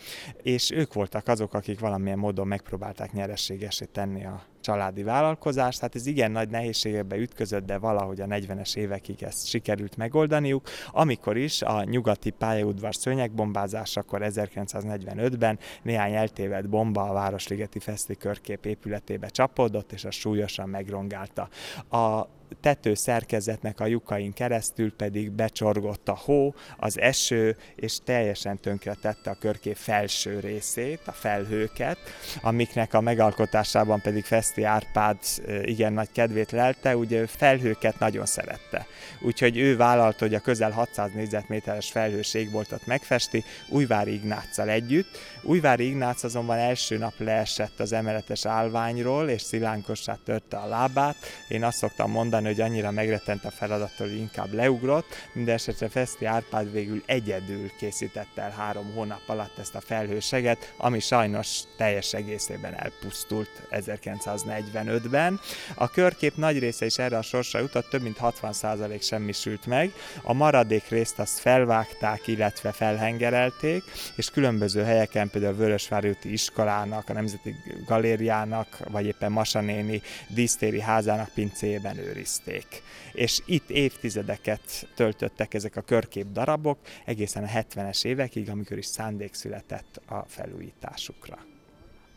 és 0.41 0.72
ők 0.72 0.93
voltak 0.93 1.27
azok, 1.27 1.53
akik 1.53 1.79
valamilyen 1.79 2.19
módon 2.19 2.48
megpróbálták 2.48 3.12
nyereségesé 3.12 3.86
tenni 3.86 4.25
a 4.25 4.43
családi 4.65 5.03
vállalkozás, 5.03 5.75
tehát 5.75 5.95
ez 5.95 6.05
igen 6.05 6.31
nagy 6.31 6.50
nehézségekbe 6.50 7.15
ütközött, 7.15 7.65
de 7.65 7.77
valahogy 7.77 8.22
a 8.22 8.25
40-es 8.25 8.75
évekig 8.75 9.24
ezt 9.24 9.48
sikerült 9.48 9.98
megoldaniuk, 9.98 10.69
amikor 10.91 11.38
is 11.38 11.62
a 11.62 11.84
nyugati 11.84 12.29
pályaudvar 12.29 12.95
szőnyegbombázásakor 12.95 14.22
1945-ben 14.24 15.60
néhány 15.84 16.13
eltévedt 16.13 16.69
bomba 16.69 17.01
a 17.01 17.13
Városligeti 17.13 17.79
Feszti 17.79 18.15
körkép 18.15 18.65
épületébe 18.65 19.27
csapódott, 19.27 19.91
és 19.91 20.05
a 20.05 20.12
súlyosan 20.12 20.69
megrongálta. 20.69 21.50
A 21.89 22.27
tető 22.62 22.94
szerkezetnek 22.94 23.80
a 23.80 23.86
lyukain 23.86 24.34
keresztül 24.34 24.94
pedig 24.96 25.32
becsorgott 25.32 26.10
a 26.10 26.18
hó, 26.25 26.54
az 26.78 27.00
eső, 27.00 27.58
és 27.75 27.98
teljesen 28.04 28.60
tönkretette 28.60 29.30
a 29.30 29.38
körkép 29.40 29.75
felső 29.75 30.40
részét, 30.40 31.00
a 31.06 31.12
felhőket, 31.12 31.98
amiknek 32.42 32.94
a 32.94 33.02
megalkotásában 33.02 34.02
pedig 34.02 34.24
Feszti 34.24 34.64
Árpád 34.64 35.18
igen 35.62 35.94
nagy 35.94 36.12
kedvét 36.12 36.52
lelte, 36.52 36.98
ugye 36.98 37.28
felhőket 37.28 38.00
nagyon 38.00 38.25
szerette. 38.25 38.88
Úgyhogy 39.22 39.58
ő 39.58 39.78
vállalta, 39.78 40.25
hogy 40.25 40.36
a 40.36 40.40
közel 40.40 40.72
600 40.72 41.12
négyzetméteres 41.14 41.92
felhős 41.92 42.34
égboltot 42.34 42.86
megfesti 42.86 43.44
Újvári 43.70 44.14
Ignáccal 44.14 44.70
együtt. 44.70 45.18
Újvári 45.42 45.88
Ignác 45.88 46.24
azonban 46.24 46.58
első 46.58 46.98
nap 46.98 47.14
leesett 47.18 47.80
az 47.80 47.92
emeletes 47.92 48.46
állványról, 48.46 49.30
és 49.30 49.42
szilánkossá 49.42 50.18
törte 50.25 50.58
a 50.58 50.68
lábát. 50.68 51.16
Én 51.48 51.64
azt 51.64 51.78
szoktam 51.78 52.12
mondani, 52.12 52.34
mondani, 52.42 52.62
hogy 52.62 52.72
annyira 52.72 52.92
megretent 52.92 53.46
a 53.46 53.51
feladattól, 53.51 54.08
hogy 54.08 54.18
inkább 54.18 54.54
leugrott. 54.54 55.30
Mindenesetre 55.34 55.89
Feszti 55.89 56.25
Árpád 56.25 56.72
végül 56.72 57.04
egyedül 57.06 57.72
készítette 57.77 58.42
el 58.42 58.51
három 58.51 58.92
hónap 58.94 59.22
alatt 59.25 59.58
ezt 59.58 59.75
a 59.75 59.82
felhőseget, 59.82 60.74
ami 60.77 61.00
sajnos 61.00 61.60
teljes 61.77 62.13
egészében 62.13 62.74
elpusztult 62.74 63.50
1945-ben. 63.72 65.39
A 65.75 65.89
körkép 65.89 66.36
nagy 66.36 66.60
része 66.60 66.86
is 66.86 66.98
erre 66.98 67.18
a 67.18 67.22
sorsra 67.22 67.60
jutott, 67.60 67.89
több 67.89 68.01
mint 68.01 68.18
60% 68.22 69.01
semmisült 69.01 69.65
meg. 69.65 69.92
A 70.24 70.34
maradék 70.34 70.88
részt 70.88 71.20
azt 71.20 71.39
felvágták, 71.39 72.27
illetve 72.27 72.72
felhengerelték, 72.72 73.84
és 74.15 74.30
különböző 74.30 74.84
helyeken, 74.84 75.30
például 75.30 75.54
a 75.54 75.58
Vörösvári 75.58 76.10
úti 76.10 76.32
iskolának, 76.32 77.10
a 77.10 77.13
Nemzeti 77.13 77.56
Galériának, 77.86 78.77
vagy 78.92 79.06
éppen 79.06 79.32
Masanéni 79.32 80.01
dísztéri 80.27 80.82
házának 80.82 81.30
pincéjében 81.34 81.98
őriz 81.98 82.25
megőrizték. 82.25 82.84
És 83.13 83.41
itt 83.46 83.70
évtizedeket 83.70 84.88
töltöttek 84.96 85.53
ezek 85.53 85.75
a 85.75 85.82
körkép 85.82 86.25
darabok, 86.32 86.77
egészen 87.05 87.44
a 87.44 87.48
70-es 87.48 88.05
évekig, 88.05 88.50
amikor 88.50 88.77
is 88.77 88.86
szándék 88.86 89.34
született 89.34 90.01
a 90.05 90.24
felújításukra. 90.27 91.38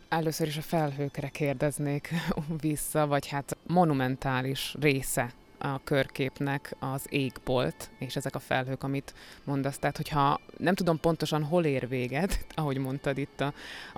Először 0.08 0.46
is 0.46 0.56
a 0.56 0.62
felhőkre 0.62 1.28
kérdeznék 1.28 2.10
vissza, 2.60 3.06
vagy 3.06 3.28
hát 3.28 3.56
monumentális 3.66 4.74
része 4.80 5.32
a 5.58 5.80
körképnek 5.84 6.74
az 6.78 7.06
égbolt, 7.08 7.90
és 7.98 8.16
ezek 8.16 8.34
a 8.34 8.38
felhők, 8.38 8.82
amit 8.82 9.14
mondasz. 9.44 9.78
Tehát, 9.78 9.96
hogyha 9.96 10.40
nem 10.56 10.74
tudom 10.74 11.00
pontosan 11.00 11.44
hol 11.44 11.64
ér 11.64 11.88
véget, 11.88 12.46
ahogy 12.54 12.78
mondtad 12.78 13.18
itt 13.18 13.40
a, 13.40 13.52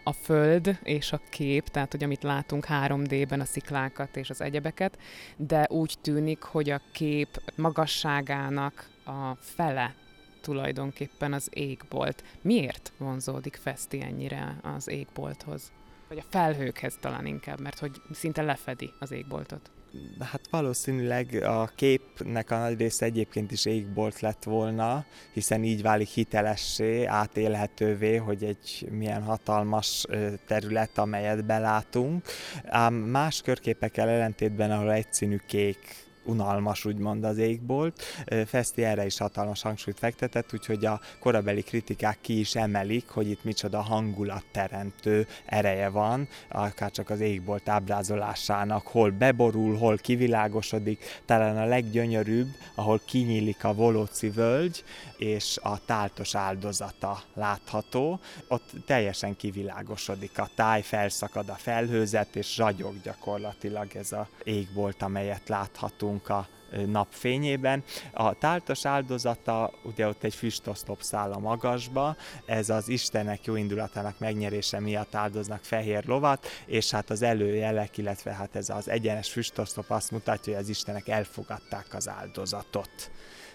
a 0.04 0.12
föld 0.12 0.78
és 0.82 1.12
a 1.12 1.20
kép, 1.30 1.68
tehát, 1.68 1.90
hogy 1.90 2.04
amit 2.04 2.22
látunk 2.22 2.66
3D-ben, 2.68 3.40
a 3.40 3.44
sziklákat 3.44 4.16
és 4.16 4.30
az 4.30 4.40
egyebeket, 4.40 4.98
de 5.36 5.66
úgy 5.70 5.94
tűnik, 6.00 6.42
hogy 6.42 6.70
a 6.70 6.80
kép 6.92 7.42
magasságának 7.56 8.88
a 9.04 9.34
fele 9.40 9.94
tulajdonképpen 10.40 11.32
az 11.32 11.48
égbolt. 11.50 12.24
Miért 12.42 12.92
vonzódik 12.98 13.58
Feszti 13.62 14.02
ennyire 14.02 14.56
az 14.62 14.88
égbolthoz? 14.88 15.72
Vagy 16.10 16.18
a 16.18 16.28
felhőkhez 16.28 16.96
talán 17.00 17.26
inkább, 17.26 17.60
mert 17.60 17.78
hogy 17.78 18.02
szinte 18.12 18.42
lefedi 18.42 18.90
az 18.98 19.12
égboltot 19.12 19.70
hát 20.18 20.40
valószínűleg 20.50 21.42
a 21.42 21.70
képnek 21.74 22.50
a 22.50 22.58
nagy 22.58 22.78
része 22.78 23.04
egyébként 23.04 23.52
is 23.52 23.64
égbolt 23.64 24.20
lett 24.20 24.44
volna, 24.44 25.04
hiszen 25.32 25.64
így 25.64 25.82
válik 25.82 26.08
hitelessé, 26.08 27.04
átélhetővé, 27.04 28.16
hogy 28.16 28.44
egy 28.44 28.88
milyen 28.90 29.22
hatalmas 29.22 30.04
terület, 30.46 30.98
amelyet 30.98 31.44
belátunk. 31.44 32.24
Ám 32.64 32.94
más 32.94 33.42
körképekkel 33.42 34.08
ellentétben, 34.08 34.70
ahol 34.70 34.92
egyszínű 34.92 35.36
kék 35.46 36.08
unalmas, 36.24 36.84
úgymond 36.84 37.24
az 37.24 37.38
égbolt. 37.38 38.02
Feszti 38.46 38.84
erre 38.84 39.06
is 39.06 39.18
hatalmas 39.18 39.62
hangsúlyt 39.62 39.98
fektetett, 39.98 40.52
úgyhogy 40.54 40.84
a 40.84 41.00
korabeli 41.18 41.62
kritikák 41.62 42.18
ki 42.20 42.38
is 42.38 42.54
emelik, 42.54 43.08
hogy 43.08 43.30
itt 43.30 43.44
micsoda 43.44 43.80
hangulatteremtő 43.80 45.26
ereje 45.46 45.88
van, 45.88 46.28
akár 46.48 46.90
csak 46.90 47.10
az 47.10 47.20
égbolt 47.20 47.68
ábrázolásának, 47.68 48.86
hol 48.86 49.10
beborul, 49.10 49.76
hol 49.76 49.96
kivilágosodik, 49.96 51.04
talán 51.24 51.56
a 51.56 51.64
leggyönyörűbb, 51.64 52.48
ahol 52.74 53.00
kinyílik 53.06 53.64
a 53.64 53.74
Volóci 53.74 54.30
völgy, 54.30 54.84
és 55.16 55.58
a 55.62 55.84
táltos 55.84 56.34
áldozata 56.34 57.22
látható, 57.34 58.20
ott 58.48 58.70
teljesen 58.86 59.36
kivilágosodik 59.36 60.38
a 60.38 60.48
táj, 60.54 60.82
felszakad 60.82 61.48
a 61.48 61.54
felhőzet, 61.54 62.36
és 62.36 62.56
ragyog 62.56 62.94
gyakorlatilag 63.02 63.96
ez 63.96 64.12
a 64.12 64.28
égbolt, 64.44 65.02
amelyet 65.02 65.48
láthatunk 65.48 66.09
látunk 66.10 66.28
a 66.28 66.48
napfényében. 66.86 67.84
A 68.12 68.34
táltos 68.34 68.84
áldozata, 68.84 69.70
ugye 69.82 70.06
ott 70.06 70.22
egy 70.22 70.34
füstoszlop 70.34 71.02
száll 71.02 71.32
a 71.32 71.38
magasba, 71.38 72.16
ez 72.44 72.70
az 72.70 72.88
Istenek 72.88 73.44
jó 73.44 73.56
indulatának 73.56 74.18
megnyerése 74.18 74.80
miatt 74.80 75.14
áldoznak 75.14 75.64
fehér 75.64 76.04
lovat, 76.06 76.46
és 76.66 76.90
hát 76.90 77.10
az 77.10 77.22
előjelek, 77.22 77.98
illetve 77.98 78.32
hát 78.32 78.56
ez 78.56 78.68
az 78.68 78.88
egyenes 78.88 79.30
füstoszlop 79.32 79.90
azt 79.90 80.10
mutatja, 80.10 80.52
hogy 80.52 80.62
az 80.62 80.68
Istenek 80.68 81.08
elfogadták 81.08 81.86
az 81.94 82.08
áldozatot 82.08 83.10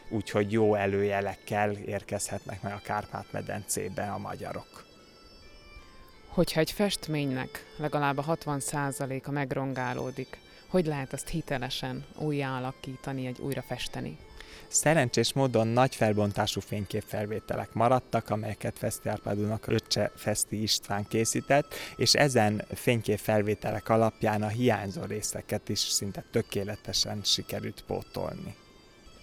úgyhogy 0.10 0.52
jó 0.52 0.76
előjelekkel 0.76 1.72
érkezhetnek 1.72 2.62
meg 2.62 2.74
a 2.74 2.82
Kárpát-medencébe 2.84 4.12
a 4.12 4.18
magyarok. 4.18 4.86
Hogyha 6.28 6.60
egy 6.60 6.72
festménynek 6.72 7.66
legalább 7.78 8.18
a 8.18 8.24
60%-a 8.24 9.32
megrongálódik, 9.32 10.40
hogy 10.76 10.86
lehet 10.86 11.14
azt 11.14 11.28
hitelesen 11.28 12.06
újjáalakítani, 12.18 13.26
egy 13.28 13.40
újra 13.40 13.62
festeni? 13.62 14.18
Szerencsés 14.68 15.34
módon 15.34 15.68
nagy 15.68 15.96
felbontású 15.96 16.62
fényképfelvételek 16.62 17.74
maradtak, 17.74 18.30
amelyeket 18.30 18.78
Feszti 18.78 19.10
Árpádúnak 19.10 19.68
öccse 19.68 20.12
Feszti 20.16 20.62
István 20.62 21.06
készített, 21.08 21.74
és 21.96 22.14
ezen 22.14 22.66
fényképfelvételek 22.74 23.90
alapján 23.90 24.42
a 24.42 24.48
hiányzó 24.48 25.04
részeket 25.04 25.70
is 25.70 25.80
szinte 25.80 26.24
tökéletesen 26.32 27.20
sikerült 27.24 27.84
pótolni. 27.88 28.56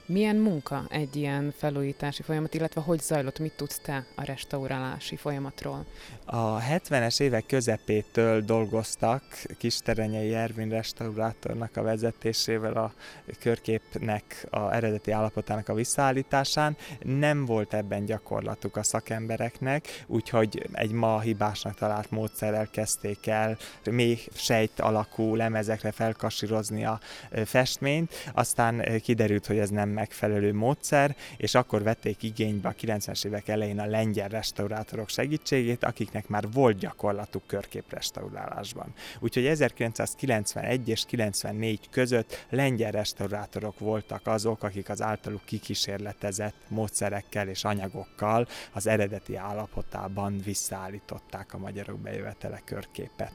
Milyen 0.06 0.36
munka 0.36 0.84
egy 0.88 1.16
ilyen 1.16 1.54
felújítási 1.56 2.22
folyamat, 2.22 2.54
illetve 2.54 2.80
hogy 2.80 3.00
zajlott, 3.00 3.38
mit 3.38 3.52
tudsz 3.52 3.78
te 3.78 4.04
a 4.14 4.24
restaurálási 4.24 5.16
folyamatról? 5.16 5.84
A 6.24 6.60
70-es 6.60 7.20
évek 7.20 7.46
közepétől 7.46 8.40
dolgoztak 8.40 9.22
Kisterenyei 9.58 10.34
Ervin 10.34 10.68
restaurátornak 10.68 11.76
a 11.76 11.82
vezetésével 11.82 12.72
a 12.72 12.92
körképnek 13.38 14.46
a 14.50 14.74
eredeti 14.74 15.10
állapotának 15.10 15.68
a 15.68 15.74
visszaállításán. 15.74 16.76
Nem 17.02 17.44
volt 17.44 17.74
ebben 17.74 18.04
gyakorlatuk 18.04 18.76
a 18.76 18.82
szakembereknek, 18.82 20.04
úgyhogy 20.06 20.68
egy 20.72 20.92
ma 20.92 21.20
hibásnak 21.20 21.74
talált 21.74 22.10
módszerrel 22.10 22.68
kezdték 22.70 23.26
el 23.26 23.56
mély 23.90 24.18
sejt 24.34 24.80
alakú 24.80 25.34
lemezekre 25.34 25.90
felkasírozni 25.92 26.84
a 26.84 27.00
festményt, 27.44 28.12
aztán 28.34 29.00
kiderült, 29.02 29.46
hogy 29.46 29.58
ez 29.58 29.70
nem 29.70 29.88
megfelelő 30.02 30.54
módszer, 30.54 31.16
és 31.36 31.54
akkor 31.54 31.82
vették 31.82 32.22
igénybe 32.22 32.68
a 32.68 32.74
90-es 32.74 33.24
évek 33.24 33.48
elején 33.48 33.78
a 33.78 33.86
lengyel 33.86 34.28
restaurátorok 34.28 35.08
segítségét, 35.08 35.84
akiknek 35.84 36.28
már 36.28 36.50
volt 36.52 36.78
gyakorlatuk 36.78 37.46
körképrestaurálásban. 37.46 38.92
Úgyhogy 39.20 39.46
1991 39.46 40.88
és 40.88 41.04
94 41.04 41.88
között 41.90 42.46
lengyel 42.50 42.90
restaurátorok 42.90 43.78
voltak 43.78 44.26
azok, 44.26 44.62
akik 44.62 44.88
az 44.88 45.02
általuk 45.02 45.44
kikísérletezett 45.44 46.54
módszerekkel 46.68 47.48
és 47.48 47.64
anyagokkal 47.64 48.46
az 48.72 48.86
eredeti 48.86 49.36
állapotában 49.36 50.40
visszaállították 50.44 51.54
a 51.54 51.58
magyarok 51.58 51.98
bejövetele 51.98 52.60
körképet. 52.64 53.34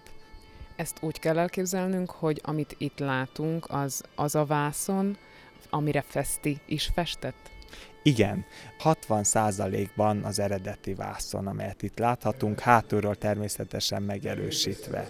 Ezt 0.76 0.98
úgy 1.02 1.20
kell 1.20 1.38
elképzelnünk, 1.38 2.12
hogy 2.12 2.42
amit 2.44 2.76
itt 2.78 3.00
látunk, 3.00 3.66
az 3.70 4.04
az 4.16 4.36
a 4.36 4.46
vászon, 4.46 5.18
amire 5.70 6.02
Festi 6.02 6.60
is 6.66 6.92
festett? 6.94 7.57
Igen, 8.08 8.46
60%-ban 8.84 10.24
az 10.24 10.40
eredeti 10.40 10.94
vászon, 10.94 11.48
amelyet 11.48 11.84
itt 11.84 12.00
láthatunk, 12.00 12.60
hátulról 12.60 13.16
természetesen 13.16 14.02
megerősítve. 14.02 15.08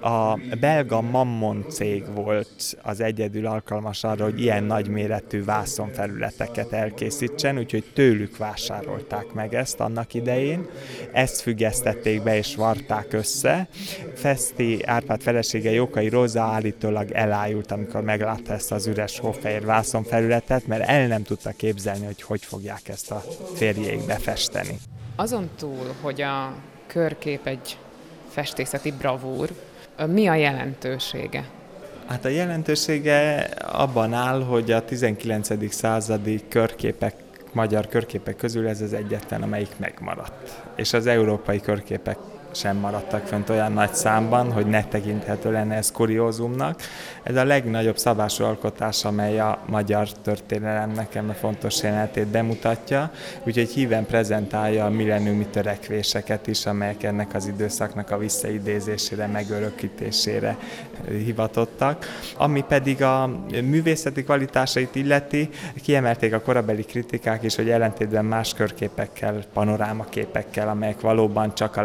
A 0.00 0.40
belga 0.60 1.00
Mammon 1.00 1.64
cég 1.68 2.14
volt 2.14 2.78
az 2.82 3.00
egyedül 3.00 3.46
alkalmas 3.46 4.04
arra, 4.04 4.24
hogy 4.24 4.40
ilyen 4.40 4.64
nagyméretű 4.64 5.44
vászonfelületeket 5.44 6.72
elkészítsen, 6.72 7.58
úgyhogy 7.58 7.84
tőlük 7.94 8.36
vásárolták 8.36 9.32
meg 9.32 9.54
ezt 9.54 9.80
annak 9.80 10.14
idején. 10.14 10.66
Ezt 11.12 11.40
függesztették 11.40 12.22
be 12.22 12.36
és 12.36 12.54
varták 12.54 13.12
össze. 13.12 13.68
Feszti 14.14 14.84
Árpád 14.84 15.22
felesége 15.22 15.70
Jókai 15.70 16.08
Rosa 16.08 16.42
állítólag 16.42 17.10
elájult, 17.10 17.72
amikor 17.72 18.02
meglátta 18.02 18.52
ezt 18.52 18.72
az 18.72 18.86
üres 18.86 19.18
hófehér 19.18 19.64
vászonfelületet, 19.64 20.66
mert 20.66 20.88
el 20.88 21.06
nem 21.06 21.22
tudta 21.22 21.50
képzelni, 21.50 22.04
hogy 22.04 22.26
hogy 22.28 22.44
fogják 22.44 22.88
ezt 22.88 23.10
a 23.10 23.22
férjék 23.54 24.06
befesteni. 24.06 24.78
Azon 25.16 25.50
túl, 25.58 25.94
hogy 26.00 26.20
a 26.20 26.54
körkép 26.86 27.46
egy 27.46 27.78
festészeti 28.28 28.92
bravúr, 28.92 29.50
mi 30.06 30.26
a 30.26 30.34
jelentősége? 30.34 31.44
Hát 32.06 32.24
a 32.24 32.28
jelentősége 32.28 33.40
abban 33.60 34.12
áll, 34.12 34.42
hogy 34.42 34.70
a 34.70 34.84
19. 34.84 35.74
századi 35.74 36.44
körképek 36.48 37.14
magyar 37.52 37.88
körképek 37.88 38.36
közül 38.36 38.68
ez 38.68 38.80
az 38.80 38.92
egyetlen, 38.92 39.42
amelyik 39.42 39.76
megmaradt. 39.76 40.62
És 40.76 40.92
az 40.92 41.06
európai 41.06 41.60
körképek 41.60 42.18
sem 42.50 42.76
maradtak 42.76 43.26
fent 43.26 43.50
olyan 43.50 43.72
nagy 43.72 43.94
számban, 43.94 44.52
hogy 44.52 44.66
ne 44.66 44.84
tekinthető 44.84 45.52
lenne 45.52 45.74
ez 45.74 45.92
kuriózumnak. 45.92 46.80
Ez 47.22 47.36
a 47.36 47.44
legnagyobb 47.44 47.98
szabású 47.98 48.44
alkotás, 48.44 49.04
amely 49.04 49.40
a 49.40 49.58
magyar 49.66 50.08
történelemnek 50.12 51.18
a 51.28 51.32
fontos 51.32 51.82
jelenetét 51.82 52.26
bemutatja, 52.26 53.10
úgyhogy 53.44 53.68
híven 53.68 54.06
prezentálja 54.06 54.84
a 54.84 54.90
milleniumi 54.90 55.46
törekvéseket 55.46 56.46
is, 56.46 56.66
amelyek 56.66 57.02
ennek 57.02 57.34
az 57.34 57.46
időszaknak 57.46 58.10
a 58.10 58.18
visszaidézésére, 58.18 59.26
megörökítésére 59.26 60.56
hivatottak. 61.08 62.06
Ami 62.36 62.64
pedig 62.68 63.02
a 63.02 63.30
művészeti 63.50 64.24
kvalitásait 64.24 64.94
illeti, 64.94 65.48
kiemelték 65.82 66.34
a 66.34 66.40
korabeli 66.40 66.82
kritikák 66.82 67.42
is, 67.42 67.56
hogy 67.56 67.70
ellentétben 67.70 68.24
más 68.24 68.54
körképekkel, 68.54 69.42
panorámaképekkel, 69.52 70.68
amelyek 70.68 71.00
valóban 71.00 71.54
csak 71.54 71.76
a 71.76 71.82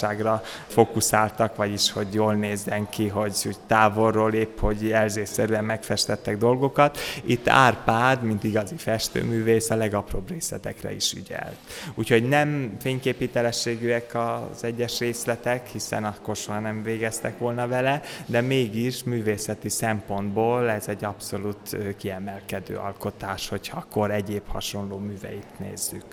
látványosságra 0.00 0.42
fókuszáltak, 0.66 1.56
vagyis 1.56 1.92
hogy 1.92 2.14
jól 2.14 2.34
nézzen 2.34 2.88
ki, 2.88 3.08
hogy 3.08 3.32
úgy 3.46 3.56
távolról 3.66 4.32
épp, 4.34 4.58
hogy 4.58 4.82
jelzésszerűen 4.82 5.64
megfestettek 5.64 6.38
dolgokat. 6.38 6.98
Itt 7.24 7.48
Árpád, 7.48 8.22
mint 8.22 8.44
igazi 8.44 8.76
festőművész, 8.76 9.70
a 9.70 9.74
legapróbb 9.74 10.30
részletekre 10.30 10.94
is 10.94 11.12
ügyelt. 11.12 11.56
Úgyhogy 11.94 12.28
nem 12.28 12.76
fényképítelességűek 12.80 14.14
az 14.14 14.64
egyes 14.64 14.98
részletek, 14.98 15.68
hiszen 15.68 16.04
akkor 16.04 16.36
soha 16.36 16.60
nem 16.60 16.82
végeztek 16.82 17.38
volna 17.38 17.66
vele, 17.66 18.00
de 18.26 18.40
mégis 18.40 19.04
művészeti 19.04 19.68
szempontból 19.68 20.70
ez 20.70 20.88
egy 20.88 21.04
abszolút 21.04 21.76
kiemelkedő 21.96 22.76
alkotás, 22.76 23.48
hogyha 23.48 23.78
akkor 23.78 24.10
egyéb 24.10 24.42
hasonló 24.48 24.98
műveit 24.98 25.58
nézzük. 25.58 26.04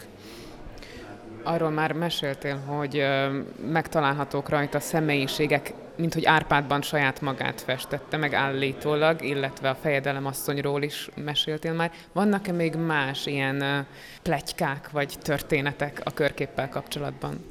Arról 1.44 1.70
már 1.70 1.92
meséltél, 1.92 2.58
hogy 2.66 3.06
megtalálhatók 3.72 4.50
rajta 4.50 4.80
személyiségek, 4.80 5.74
mint 5.96 6.14
hogy 6.14 6.26
Árpádban 6.26 6.82
saját 6.82 7.22
magát 7.22 7.62
festette, 7.62 8.18
meg 8.18 8.34
állítólag, 8.34 9.24
illetve 9.24 9.70
a 9.70 9.78
fejedelem 9.82 10.26
asszonyról 10.26 10.84
is 10.84 11.10
meséltél 11.24 11.74
már. 11.74 11.92
Vannak-e 12.12 12.52
még 12.52 12.76
más 12.76 13.26
ilyen 13.26 13.88
plegykák 14.22 14.92
vagy 14.92 15.14
történetek 15.22 16.02
a 16.04 16.14
körképpel 16.14 16.70
kapcsolatban? 16.70 17.46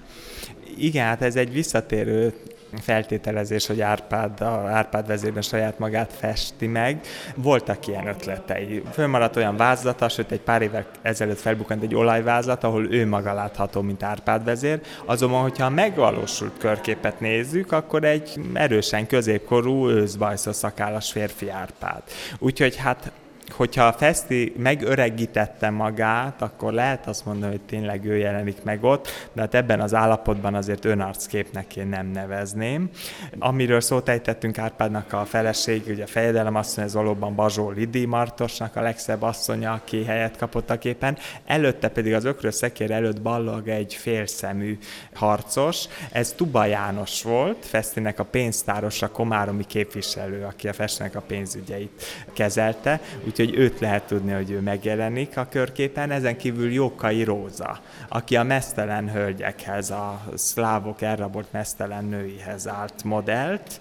Igen, 0.76 1.06
hát 1.06 1.22
ez 1.22 1.36
egy 1.36 1.52
visszatérő 1.52 2.34
feltételezés, 2.80 3.66
hogy 3.66 3.80
Árpád, 3.80 4.40
a 4.40 4.66
Árpád 4.66 5.06
vezérben 5.06 5.42
saját 5.42 5.78
magát 5.78 6.12
festi 6.12 6.66
meg. 6.66 7.00
Voltak 7.34 7.86
ilyen 7.86 8.06
ötletei. 8.06 8.82
Fölmaradt 8.92 9.36
olyan 9.36 9.56
vázlata, 9.56 10.08
sőt 10.08 10.30
egy 10.30 10.40
pár 10.40 10.62
évek 10.62 10.86
ezelőtt 11.02 11.40
felbukkant 11.40 11.82
egy 11.82 11.94
olajvázlat, 11.94 12.64
ahol 12.64 12.92
ő 12.92 13.06
maga 13.06 13.32
látható, 13.32 13.80
mint 13.80 14.02
Árpád 14.02 14.44
vezér. 14.44 14.80
Azonban, 15.04 15.42
hogyha 15.42 15.64
a 15.64 15.70
megvalósult 15.70 16.58
körképet 16.58 17.20
nézzük, 17.20 17.72
akkor 17.72 18.04
egy 18.04 18.40
erősen 18.52 19.06
középkorú 19.06 19.88
őszbajszos 19.88 20.56
szakállas 20.56 21.12
férfi 21.12 21.50
Árpád. 21.50 22.02
Úgyhogy 22.38 22.76
hát 22.76 23.12
hogyha 23.50 23.84
a 23.84 23.92
Feszti 23.92 24.52
megöregítette 24.56 25.70
magát, 25.70 26.42
akkor 26.42 26.72
lehet 26.72 27.06
azt 27.06 27.24
mondani, 27.24 27.52
hogy 27.52 27.60
tényleg 27.60 28.04
ő 28.04 28.16
jelenik 28.16 28.62
meg 28.62 28.84
ott, 28.84 29.08
de 29.32 29.40
hát 29.40 29.54
ebben 29.54 29.80
az 29.80 29.94
állapotban 29.94 30.54
azért 30.54 30.84
önarcképnek 30.84 31.76
én 31.76 31.86
nem 31.86 32.06
nevezném. 32.06 32.90
Amiről 33.38 33.80
szót 33.80 34.08
ejtettünk 34.08 34.58
Árpádnak 34.58 35.12
a 35.12 35.24
feleség, 35.24 35.82
ugye 35.88 36.02
a 36.02 36.06
fejedelem 36.06 36.54
asszony, 36.54 36.84
ez 36.84 36.94
valóban 36.94 37.34
Bazsó 37.34 37.70
Lidi 37.70 38.04
Martosnak 38.04 38.76
a 38.76 38.80
legszebb 38.80 39.22
asszonya, 39.22 39.72
aki 39.72 40.04
helyet 40.04 40.36
kapott 40.36 40.70
a 40.70 40.78
képen. 40.78 41.18
Előtte 41.44 41.88
pedig 41.88 42.14
az 42.14 42.24
ökrös 42.24 42.54
szekér 42.54 42.90
előtt 42.90 43.20
ballog 43.20 43.68
egy 43.68 43.94
félszemű 43.94 44.78
harcos. 45.14 45.84
Ez 46.12 46.32
Tuba 46.32 46.64
János 46.64 47.22
volt, 47.22 47.66
Fesztinek 47.66 48.18
a 48.18 48.24
pénztárosa, 48.24 49.08
komáromi 49.08 49.64
képviselő, 49.66 50.44
aki 50.44 50.68
a 50.68 50.72
Festinek 50.72 51.16
a 51.16 51.20
pénzügyeit 51.20 52.04
kezelte. 52.32 53.00
Úgyhogy 53.32 53.56
őt 53.56 53.80
lehet 53.80 54.06
tudni, 54.06 54.32
hogy 54.32 54.50
ő 54.50 54.60
megjelenik 54.60 55.36
a 55.36 55.46
körképen. 55.50 56.10
Ezen 56.10 56.36
kívül 56.36 56.72
Jókai 56.72 57.24
Róza, 57.24 57.80
aki 58.08 58.36
a 58.36 58.42
mesztelen 58.42 59.10
hölgyekhez, 59.10 59.90
a 59.90 60.20
szlávok 60.34 61.02
elrabolt 61.02 61.52
mesztelen 61.52 62.04
nőihez 62.04 62.68
állt 62.68 63.04
modellt, 63.04 63.80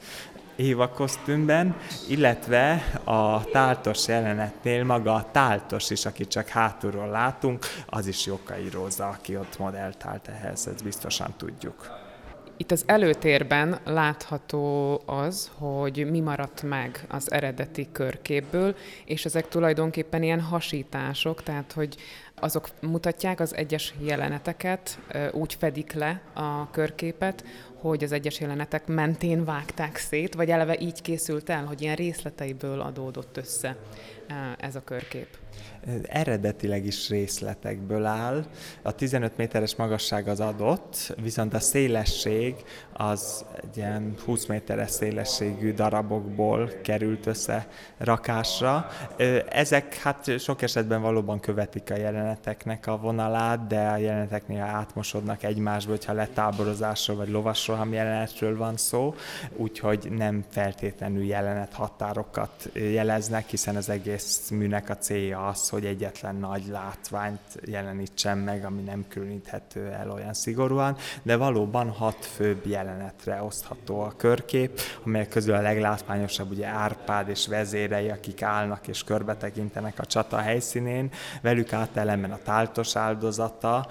Éva 0.56 0.90
kosztümben, 0.90 1.76
illetve 2.10 2.84
a 3.04 3.44
táltos 3.44 4.08
jelenetnél 4.08 4.84
maga 4.84 5.14
a 5.14 5.32
táltos 5.32 5.90
is, 5.90 6.06
akit 6.06 6.30
csak 6.30 6.48
hátulról 6.48 7.08
látunk, 7.10 7.66
az 7.86 8.08
is 8.08 8.26
Jókai 8.26 8.70
Róza, 8.70 9.08
aki 9.08 9.38
ott 9.38 9.60
modellt 9.60 10.06
állt 10.06 10.28
ehhez, 10.28 10.68
ezt 10.68 10.84
biztosan 10.84 11.34
tudjuk. 11.38 12.01
Itt 12.62 12.72
az 12.72 12.84
előtérben 12.86 13.80
látható 13.86 15.02
az, 15.06 15.52
hogy 15.58 16.10
mi 16.10 16.20
maradt 16.20 16.64
meg 16.64 17.06
az 17.10 17.32
eredeti 17.32 17.88
körképből, 17.92 18.76
és 19.06 19.26
ezek 19.26 19.48
tulajdonképpen 19.48 20.24
ilyen 20.24 20.42
hasítások, 20.42 21.44
tehát 21.44 21.72
hogy 21.72 21.96
azok 22.36 22.70
mutatják 22.82 23.40
az 23.40 23.56
egyes 23.56 23.94
jeleneteket, 24.00 25.00
úgy 25.32 25.54
fedik 25.54 25.94
le 25.94 26.22
a 26.34 26.70
körképet, 26.72 27.44
hogy 27.76 28.04
az 28.04 28.12
egyes 28.12 28.40
jelenetek 28.40 28.88
mentén 28.88 29.46
vágták 29.46 29.98
szét, 29.98 30.34
vagy 30.34 30.50
eleve 30.50 30.80
így 30.80 31.02
készült 31.02 31.50
el, 31.50 31.66
hogy 31.66 31.82
ilyen 31.82 31.96
részleteiből 31.96 32.82
adódott 32.82 33.38
össze 33.38 33.78
ez 34.58 34.76
a 34.76 34.84
körkép? 34.84 35.28
Eredetileg 36.04 36.86
is 36.86 37.10
részletekből 37.10 38.06
áll. 38.06 38.46
A 38.82 38.92
15 38.92 39.38
méteres 39.38 39.76
magasság 39.76 40.28
az 40.28 40.40
adott, 40.40 41.16
viszont 41.22 41.54
a 41.54 41.60
szélesség 41.60 42.56
az 42.94 43.46
egy 43.62 43.78
ilyen 43.78 44.16
20 44.26 44.46
méteres 44.46 44.90
szélességű 44.92 45.74
darabokból 45.74 46.72
került 46.82 47.26
össze 47.26 47.68
rakásra. 47.98 48.88
Ezek 49.50 49.96
hát 49.96 50.40
sok 50.40 50.62
esetben 50.62 51.02
valóban 51.02 51.40
követik 51.40 51.92
a 51.92 51.96
jeleneteknek 51.96 52.88
a 52.88 52.98
vonalát, 52.98 53.68
de 53.68 53.88
a 53.88 53.98
jeleneteknél 53.98 54.62
átmosodnak 54.62 55.44
egymásba, 55.44 55.92
hogyha 55.92 56.14
letáborozásról 56.14 57.18
vagy 57.18 57.30
lovasroham 57.30 57.94
jelenetről 57.94 58.58
van 58.58 58.78
szó, 58.78 59.16
úgyhogy 59.56 60.08
nem 60.12 60.44
feltétlenül 60.50 61.24
jelenet 61.24 61.74
határokat 61.74 62.70
jeleznek, 62.74 63.50
hiszen 63.50 63.76
az 63.76 63.90
egész 63.90 64.50
műnek 64.50 64.90
a 64.90 64.98
célja 64.98 65.48
az, 65.48 65.70
hogy 65.72 65.86
egyetlen 65.86 66.36
nagy 66.36 66.68
látványt 66.68 67.40
jelenítsen 67.66 68.38
meg, 68.38 68.66
ami 68.66 68.82
nem 68.82 69.06
különíthető 69.08 69.88
el 69.88 70.12
olyan 70.12 70.34
szigorúan, 70.34 70.98
de 71.24 71.36
valóban 71.36 71.90
hat 71.90 72.26
főbb 72.26 72.66
jelenetre 72.66 73.42
osztható 73.42 74.02
a 74.02 74.14
körkép, 74.18 74.80
amelyek 75.06 75.30
közül 75.30 75.54
a 75.54 75.62
leglátványosabb 75.62 76.52
ugye 76.52 76.68
Árpád 76.68 77.30
és 77.30 77.48
vezérei, 77.48 78.10
akik 78.10 78.42
állnak 78.42 78.88
és 78.88 79.04
körbe 79.04 79.36
tekintenek 79.36 80.00
a 80.00 80.06
csata 80.06 80.38
helyszínén, 80.38 81.10
velük 81.42 81.74
átelemen 81.74 82.32
a 82.32 82.40
táltos 82.44 82.96
áldozata, 82.96 83.88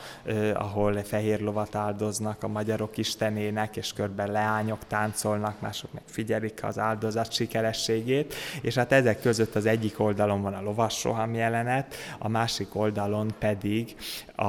ahol 0.55 1.03
fehér 1.03 1.41
lovat 1.41 1.75
áldoznak 1.75 2.43
a 2.43 2.49
magyarok 2.49 2.97
istenének, 2.97 3.77
és 3.77 3.93
körbe 3.93 4.27
leányok 4.27 4.87
táncolnak, 4.87 5.61
mások 5.61 5.93
meg 5.93 6.03
figyelik 6.07 6.65
az 6.65 6.79
áldozat 6.79 7.33
sikerességét, 7.33 8.35
és 8.63 8.75
hát 8.75 8.93
ezek 8.93 9.21
között 9.21 9.55
az 9.55 9.67
egyik 9.67 10.01
oldalon 10.01 10.43
van 10.43 10.55
a 10.55 10.63
lovasroham 10.63 11.35
jelenet, 11.35 11.69
jelenet, 11.71 11.95
a 12.19 12.29
másik 12.29 12.75
oldalon 12.75 13.35
pedig 13.39 13.97
a, 14.35 14.47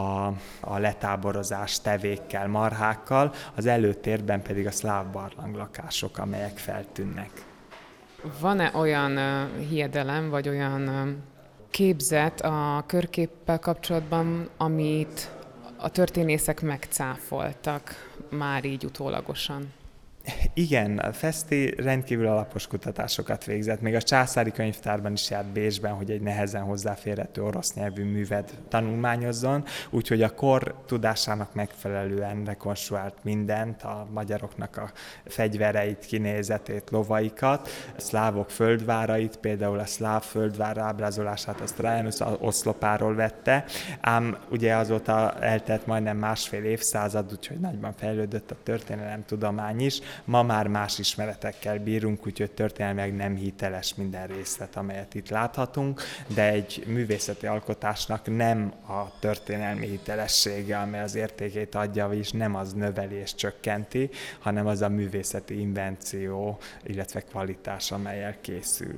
a 0.62 0.78
letáborozás 0.78 1.82
tevékkel, 1.82 2.48
marhákkal, 2.48 3.34
az 3.56 3.66
előtérben 3.66 4.42
pedig 4.42 4.68
a 4.68 4.72
szláv 4.72 5.06
barlanglakások, 5.06 6.18
amelyek 6.18 6.58
feltűnnek. 6.58 7.30
Van-e 8.40 8.72
olyan 8.74 9.20
hiedelem, 9.70 10.30
vagy 10.30 10.50
olyan 10.50 11.16
képzet 11.70 12.42
a 12.42 12.84
körképpel 12.88 13.60
kapcsolatban, 13.60 14.50
amit 14.58 15.32
a 15.78 15.90
történészek 15.90 16.62
megcáfoltak 16.62 18.10
már 18.30 18.66
így 18.66 18.86
utólagosan? 18.86 19.74
Igen, 20.54 20.98
a 20.98 21.14
Festi 21.14 21.74
rendkívül 21.78 22.28
alapos 22.28 22.68
kutatásokat 22.68 23.46
végzett. 23.46 23.82
Még 23.82 23.96
a 23.96 24.02
császári 24.02 24.52
könyvtárban 24.52 25.12
is 25.12 25.30
járt 25.30 25.48
Bécsben, 25.48 25.94
hogy 25.94 26.12
egy 26.12 26.22
nehezen 26.22 26.62
hozzáférhető 26.62 27.44
orosz 27.44 27.74
nyelvű 27.74 28.04
művet 28.04 28.54
tanulmányozzon, 28.70 29.64
úgyhogy 29.90 30.22
a 30.22 30.34
kor 30.34 30.76
tudásának 30.86 31.54
megfelelően 31.54 32.44
rekonstruált 32.46 33.16
mindent, 33.22 33.84
a 33.84 34.08
magyaroknak 34.14 34.78
a 34.78 34.92
fegyvereit, 35.26 36.06
kinézetét, 36.06 36.90
lovaikat, 36.90 37.70
a 37.98 38.02
szlávok 38.02 38.50
földvárait, 38.50 39.38
például 39.38 39.80
a 39.80 39.86
szláv 39.86 40.24
földvár 40.24 40.78
ábrázolását 40.78 41.62
azt 41.62 41.76
Trajanus 41.76 42.20
oszlopáról 42.40 43.16
vette, 43.16 43.66
ám 44.02 44.38
ugye 44.50 44.76
azóta 44.76 45.34
eltelt 45.40 45.86
majdnem 45.86 46.18
másfél 46.18 46.64
évszázad, 46.64 47.32
úgyhogy 47.32 47.60
nagyban 47.60 47.94
fejlődött 47.94 48.52
a 48.52 48.56
történelem 48.64 49.26
tudomány 49.26 49.80
is, 49.80 50.02
Ma 50.24 50.43
már 50.43 50.67
más 50.67 51.00
ismeretekkel 51.00 51.80
bírunk, 51.80 52.26
úgyhogy 52.26 52.52
történelmileg 52.52 53.15
nem 53.15 53.36
hiteles 53.36 53.95
minden 53.95 54.28
részlet, 54.28 54.76
amelyet 54.76 55.13
itt 55.13 55.30
láthatunk, 55.30 56.02
de 56.28 56.52
egy 56.52 56.84
művészeti 56.88 57.45
alkotásnak 57.45 58.36
nem 58.36 58.74
a 58.88 59.19
történelmi 59.19 59.88
hitelessége, 59.88 60.78
amely 60.78 61.02
az 61.02 61.15
értékét 61.15 61.76
adja, 61.76 62.08
vagyis 62.08 62.32
nem 62.32 62.56
az 62.56 62.74
növeli 62.74 63.15
és 63.15 63.36
csökkenti, 63.36 64.10
hanem 64.39 64.67
az 64.67 64.82
a 64.82 64.89
művészeti 64.89 65.60
invenció, 65.60 66.58
illetve 66.84 67.21
kvalitás, 67.21 67.91
amelyel 67.91 68.36
készül. 68.41 68.95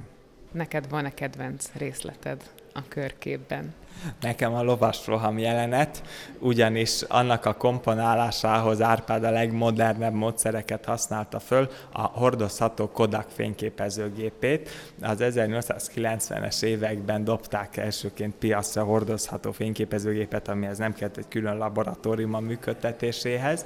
Neked 0.51 0.89
van-e 0.89 1.13
kedvenc 1.13 1.69
részleted 1.73 2.43
a 2.73 2.81
körképben? 2.87 3.73
Nekem 4.21 4.53
a 4.53 4.63
lovasroham 4.63 5.37
jelenet, 5.37 6.03
ugyanis 6.39 7.01
annak 7.01 7.45
a 7.45 7.53
komponálásához 7.53 8.81
Árpád 8.81 9.23
a 9.23 9.29
legmodernebb 9.29 10.13
módszereket 10.13 10.85
használta 10.85 11.39
föl, 11.39 11.69
a 11.91 12.01
hordozható 12.01 12.89
Kodak 12.91 13.29
fényképezőgépét. 13.35 14.69
Az 15.01 15.17
1890-es 15.19 16.63
években 16.63 17.23
dobták 17.23 17.77
elsőként 17.77 18.35
piacra 18.35 18.83
hordozható 18.83 19.51
fényképezőgépet, 19.51 20.47
amihez 20.47 20.77
nem 20.77 20.93
kellett 20.93 21.17
egy 21.17 21.27
külön 21.27 21.57
laboratórium 21.57 22.33
a 22.33 22.39
működtetéséhez, 22.39 23.65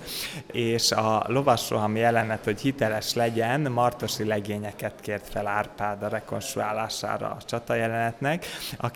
és 0.51 0.91
a 0.91 1.23
lovasroham 1.27 1.95
jelenet, 1.95 2.43
hogy 2.43 2.61
hiteles 2.61 3.13
legyen, 3.13 3.61
martosi 3.61 4.23
legényeket 4.23 4.93
kért 5.01 5.29
fel 5.29 5.47
Árpád 5.47 6.03
a 6.03 6.07
rekonstruálására 6.07 7.27
a 7.27 7.43
csata 7.45 7.75
jelenetnek, 7.75 8.45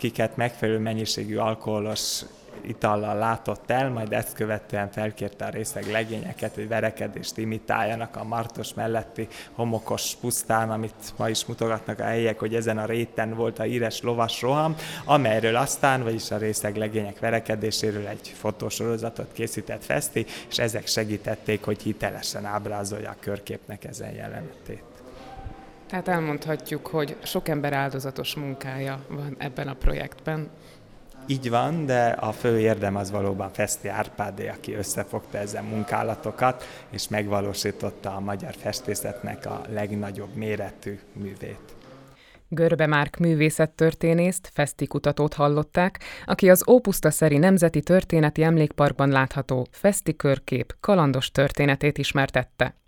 akiket 0.02 0.36
megfelelő 0.36 0.78
mennyiségű 0.78 1.36
alkoholos 1.36 2.22
itallal 2.60 3.16
látott 3.16 3.70
el, 3.70 3.90
majd 3.90 4.12
ezt 4.12 4.34
követően 4.34 4.90
felkérte 4.90 5.44
a 5.44 5.48
részeg 5.48 5.90
legényeket, 5.90 6.54
hogy 6.54 6.68
verekedést 6.68 7.38
imitáljanak 7.38 8.16
a 8.16 8.24
Martos 8.24 8.74
melletti 8.74 9.28
homokos 9.52 10.14
pusztán, 10.20 10.70
amit 10.70 11.12
ma 11.16 11.28
is 11.28 11.44
mutogatnak 11.44 12.00
a 12.00 12.04
helyek, 12.04 12.38
hogy 12.38 12.54
ezen 12.54 12.78
a 12.78 12.84
réten 12.84 13.34
volt 13.34 13.58
a 13.58 13.66
íres 13.66 14.00
lovas 14.00 14.40
roham, 14.40 14.76
amelyről 15.04 15.56
aztán, 15.56 16.02
vagyis 16.02 16.30
a 16.30 16.36
részeg 16.36 16.76
legények 16.76 17.18
verekedéséről 17.18 18.06
egy 18.06 18.32
fotósorozatot 18.36 19.32
készített 19.32 19.84
Feszti, 19.84 20.26
és 20.48 20.58
ezek 20.58 20.86
segítették, 20.86 21.64
hogy 21.64 21.82
hitelesen 21.82 22.44
ábrázolja 22.44 23.10
a 23.10 23.16
körképnek 23.20 23.84
ezen 23.84 24.12
jelenetét. 24.14 24.91
Tehát 25.92 26.08
elmondhatjuk, 26.08 26.86
hogy 26.86 27.16
sok 27.22 27.48
ember 27.48 27.72
áldozatos 27.72 28.34
munkája 28.34 29.04
van 29.08 29.34
ebben 29.38 29.68
a 29.68 29.74
projektben. 29.74 30.50
Így 31.26 31.50
van, 31.50 31.86
de 31.86 32.06
a 32.06 32.32
fő 32.32 32.60
érdem 32.60 32.96
az 32.96 33.10
valóban 33.10 33.52
Feszti 33.52 33.88
Árpádé, 33.88 34.48
aki 34.48 34.74
összefogta 34.74 35.38
ezen 35.38 35.64
munkálatokat, 35.64 36.64
és 36.90 37.08
megvalósította 37.08 38.14
a 38.16 38.20
magyar 38.20 38.54
festészetnek 38.54 39.46
a 39.46 39.60
legnagyobb 39.68 40.34
méretű 40.34 40.98
művét. 41.12 41.74
Görbe 42.48 42.86
Márk 42.86 43.16
művészettörténészt, 43.16 44.50
Feszti 44.52 44.86
kutatót 44.86 45.34
hallották, 45.34 46.00
aki 46.24 46.50
az 46.50 46.68
Ópusztaszeri 46.68 47.38
Nemzeti 47.38 47.80
Történeti 47.82 48.42
Emlékparkban 48.42 49.08
látható 49.08 49.66
Feszti 49.70 50.16
körkép 50.16 50.76
kalandos 50.80 51.30
történetét 51.30 51.98
ismertette. 51.98 52.81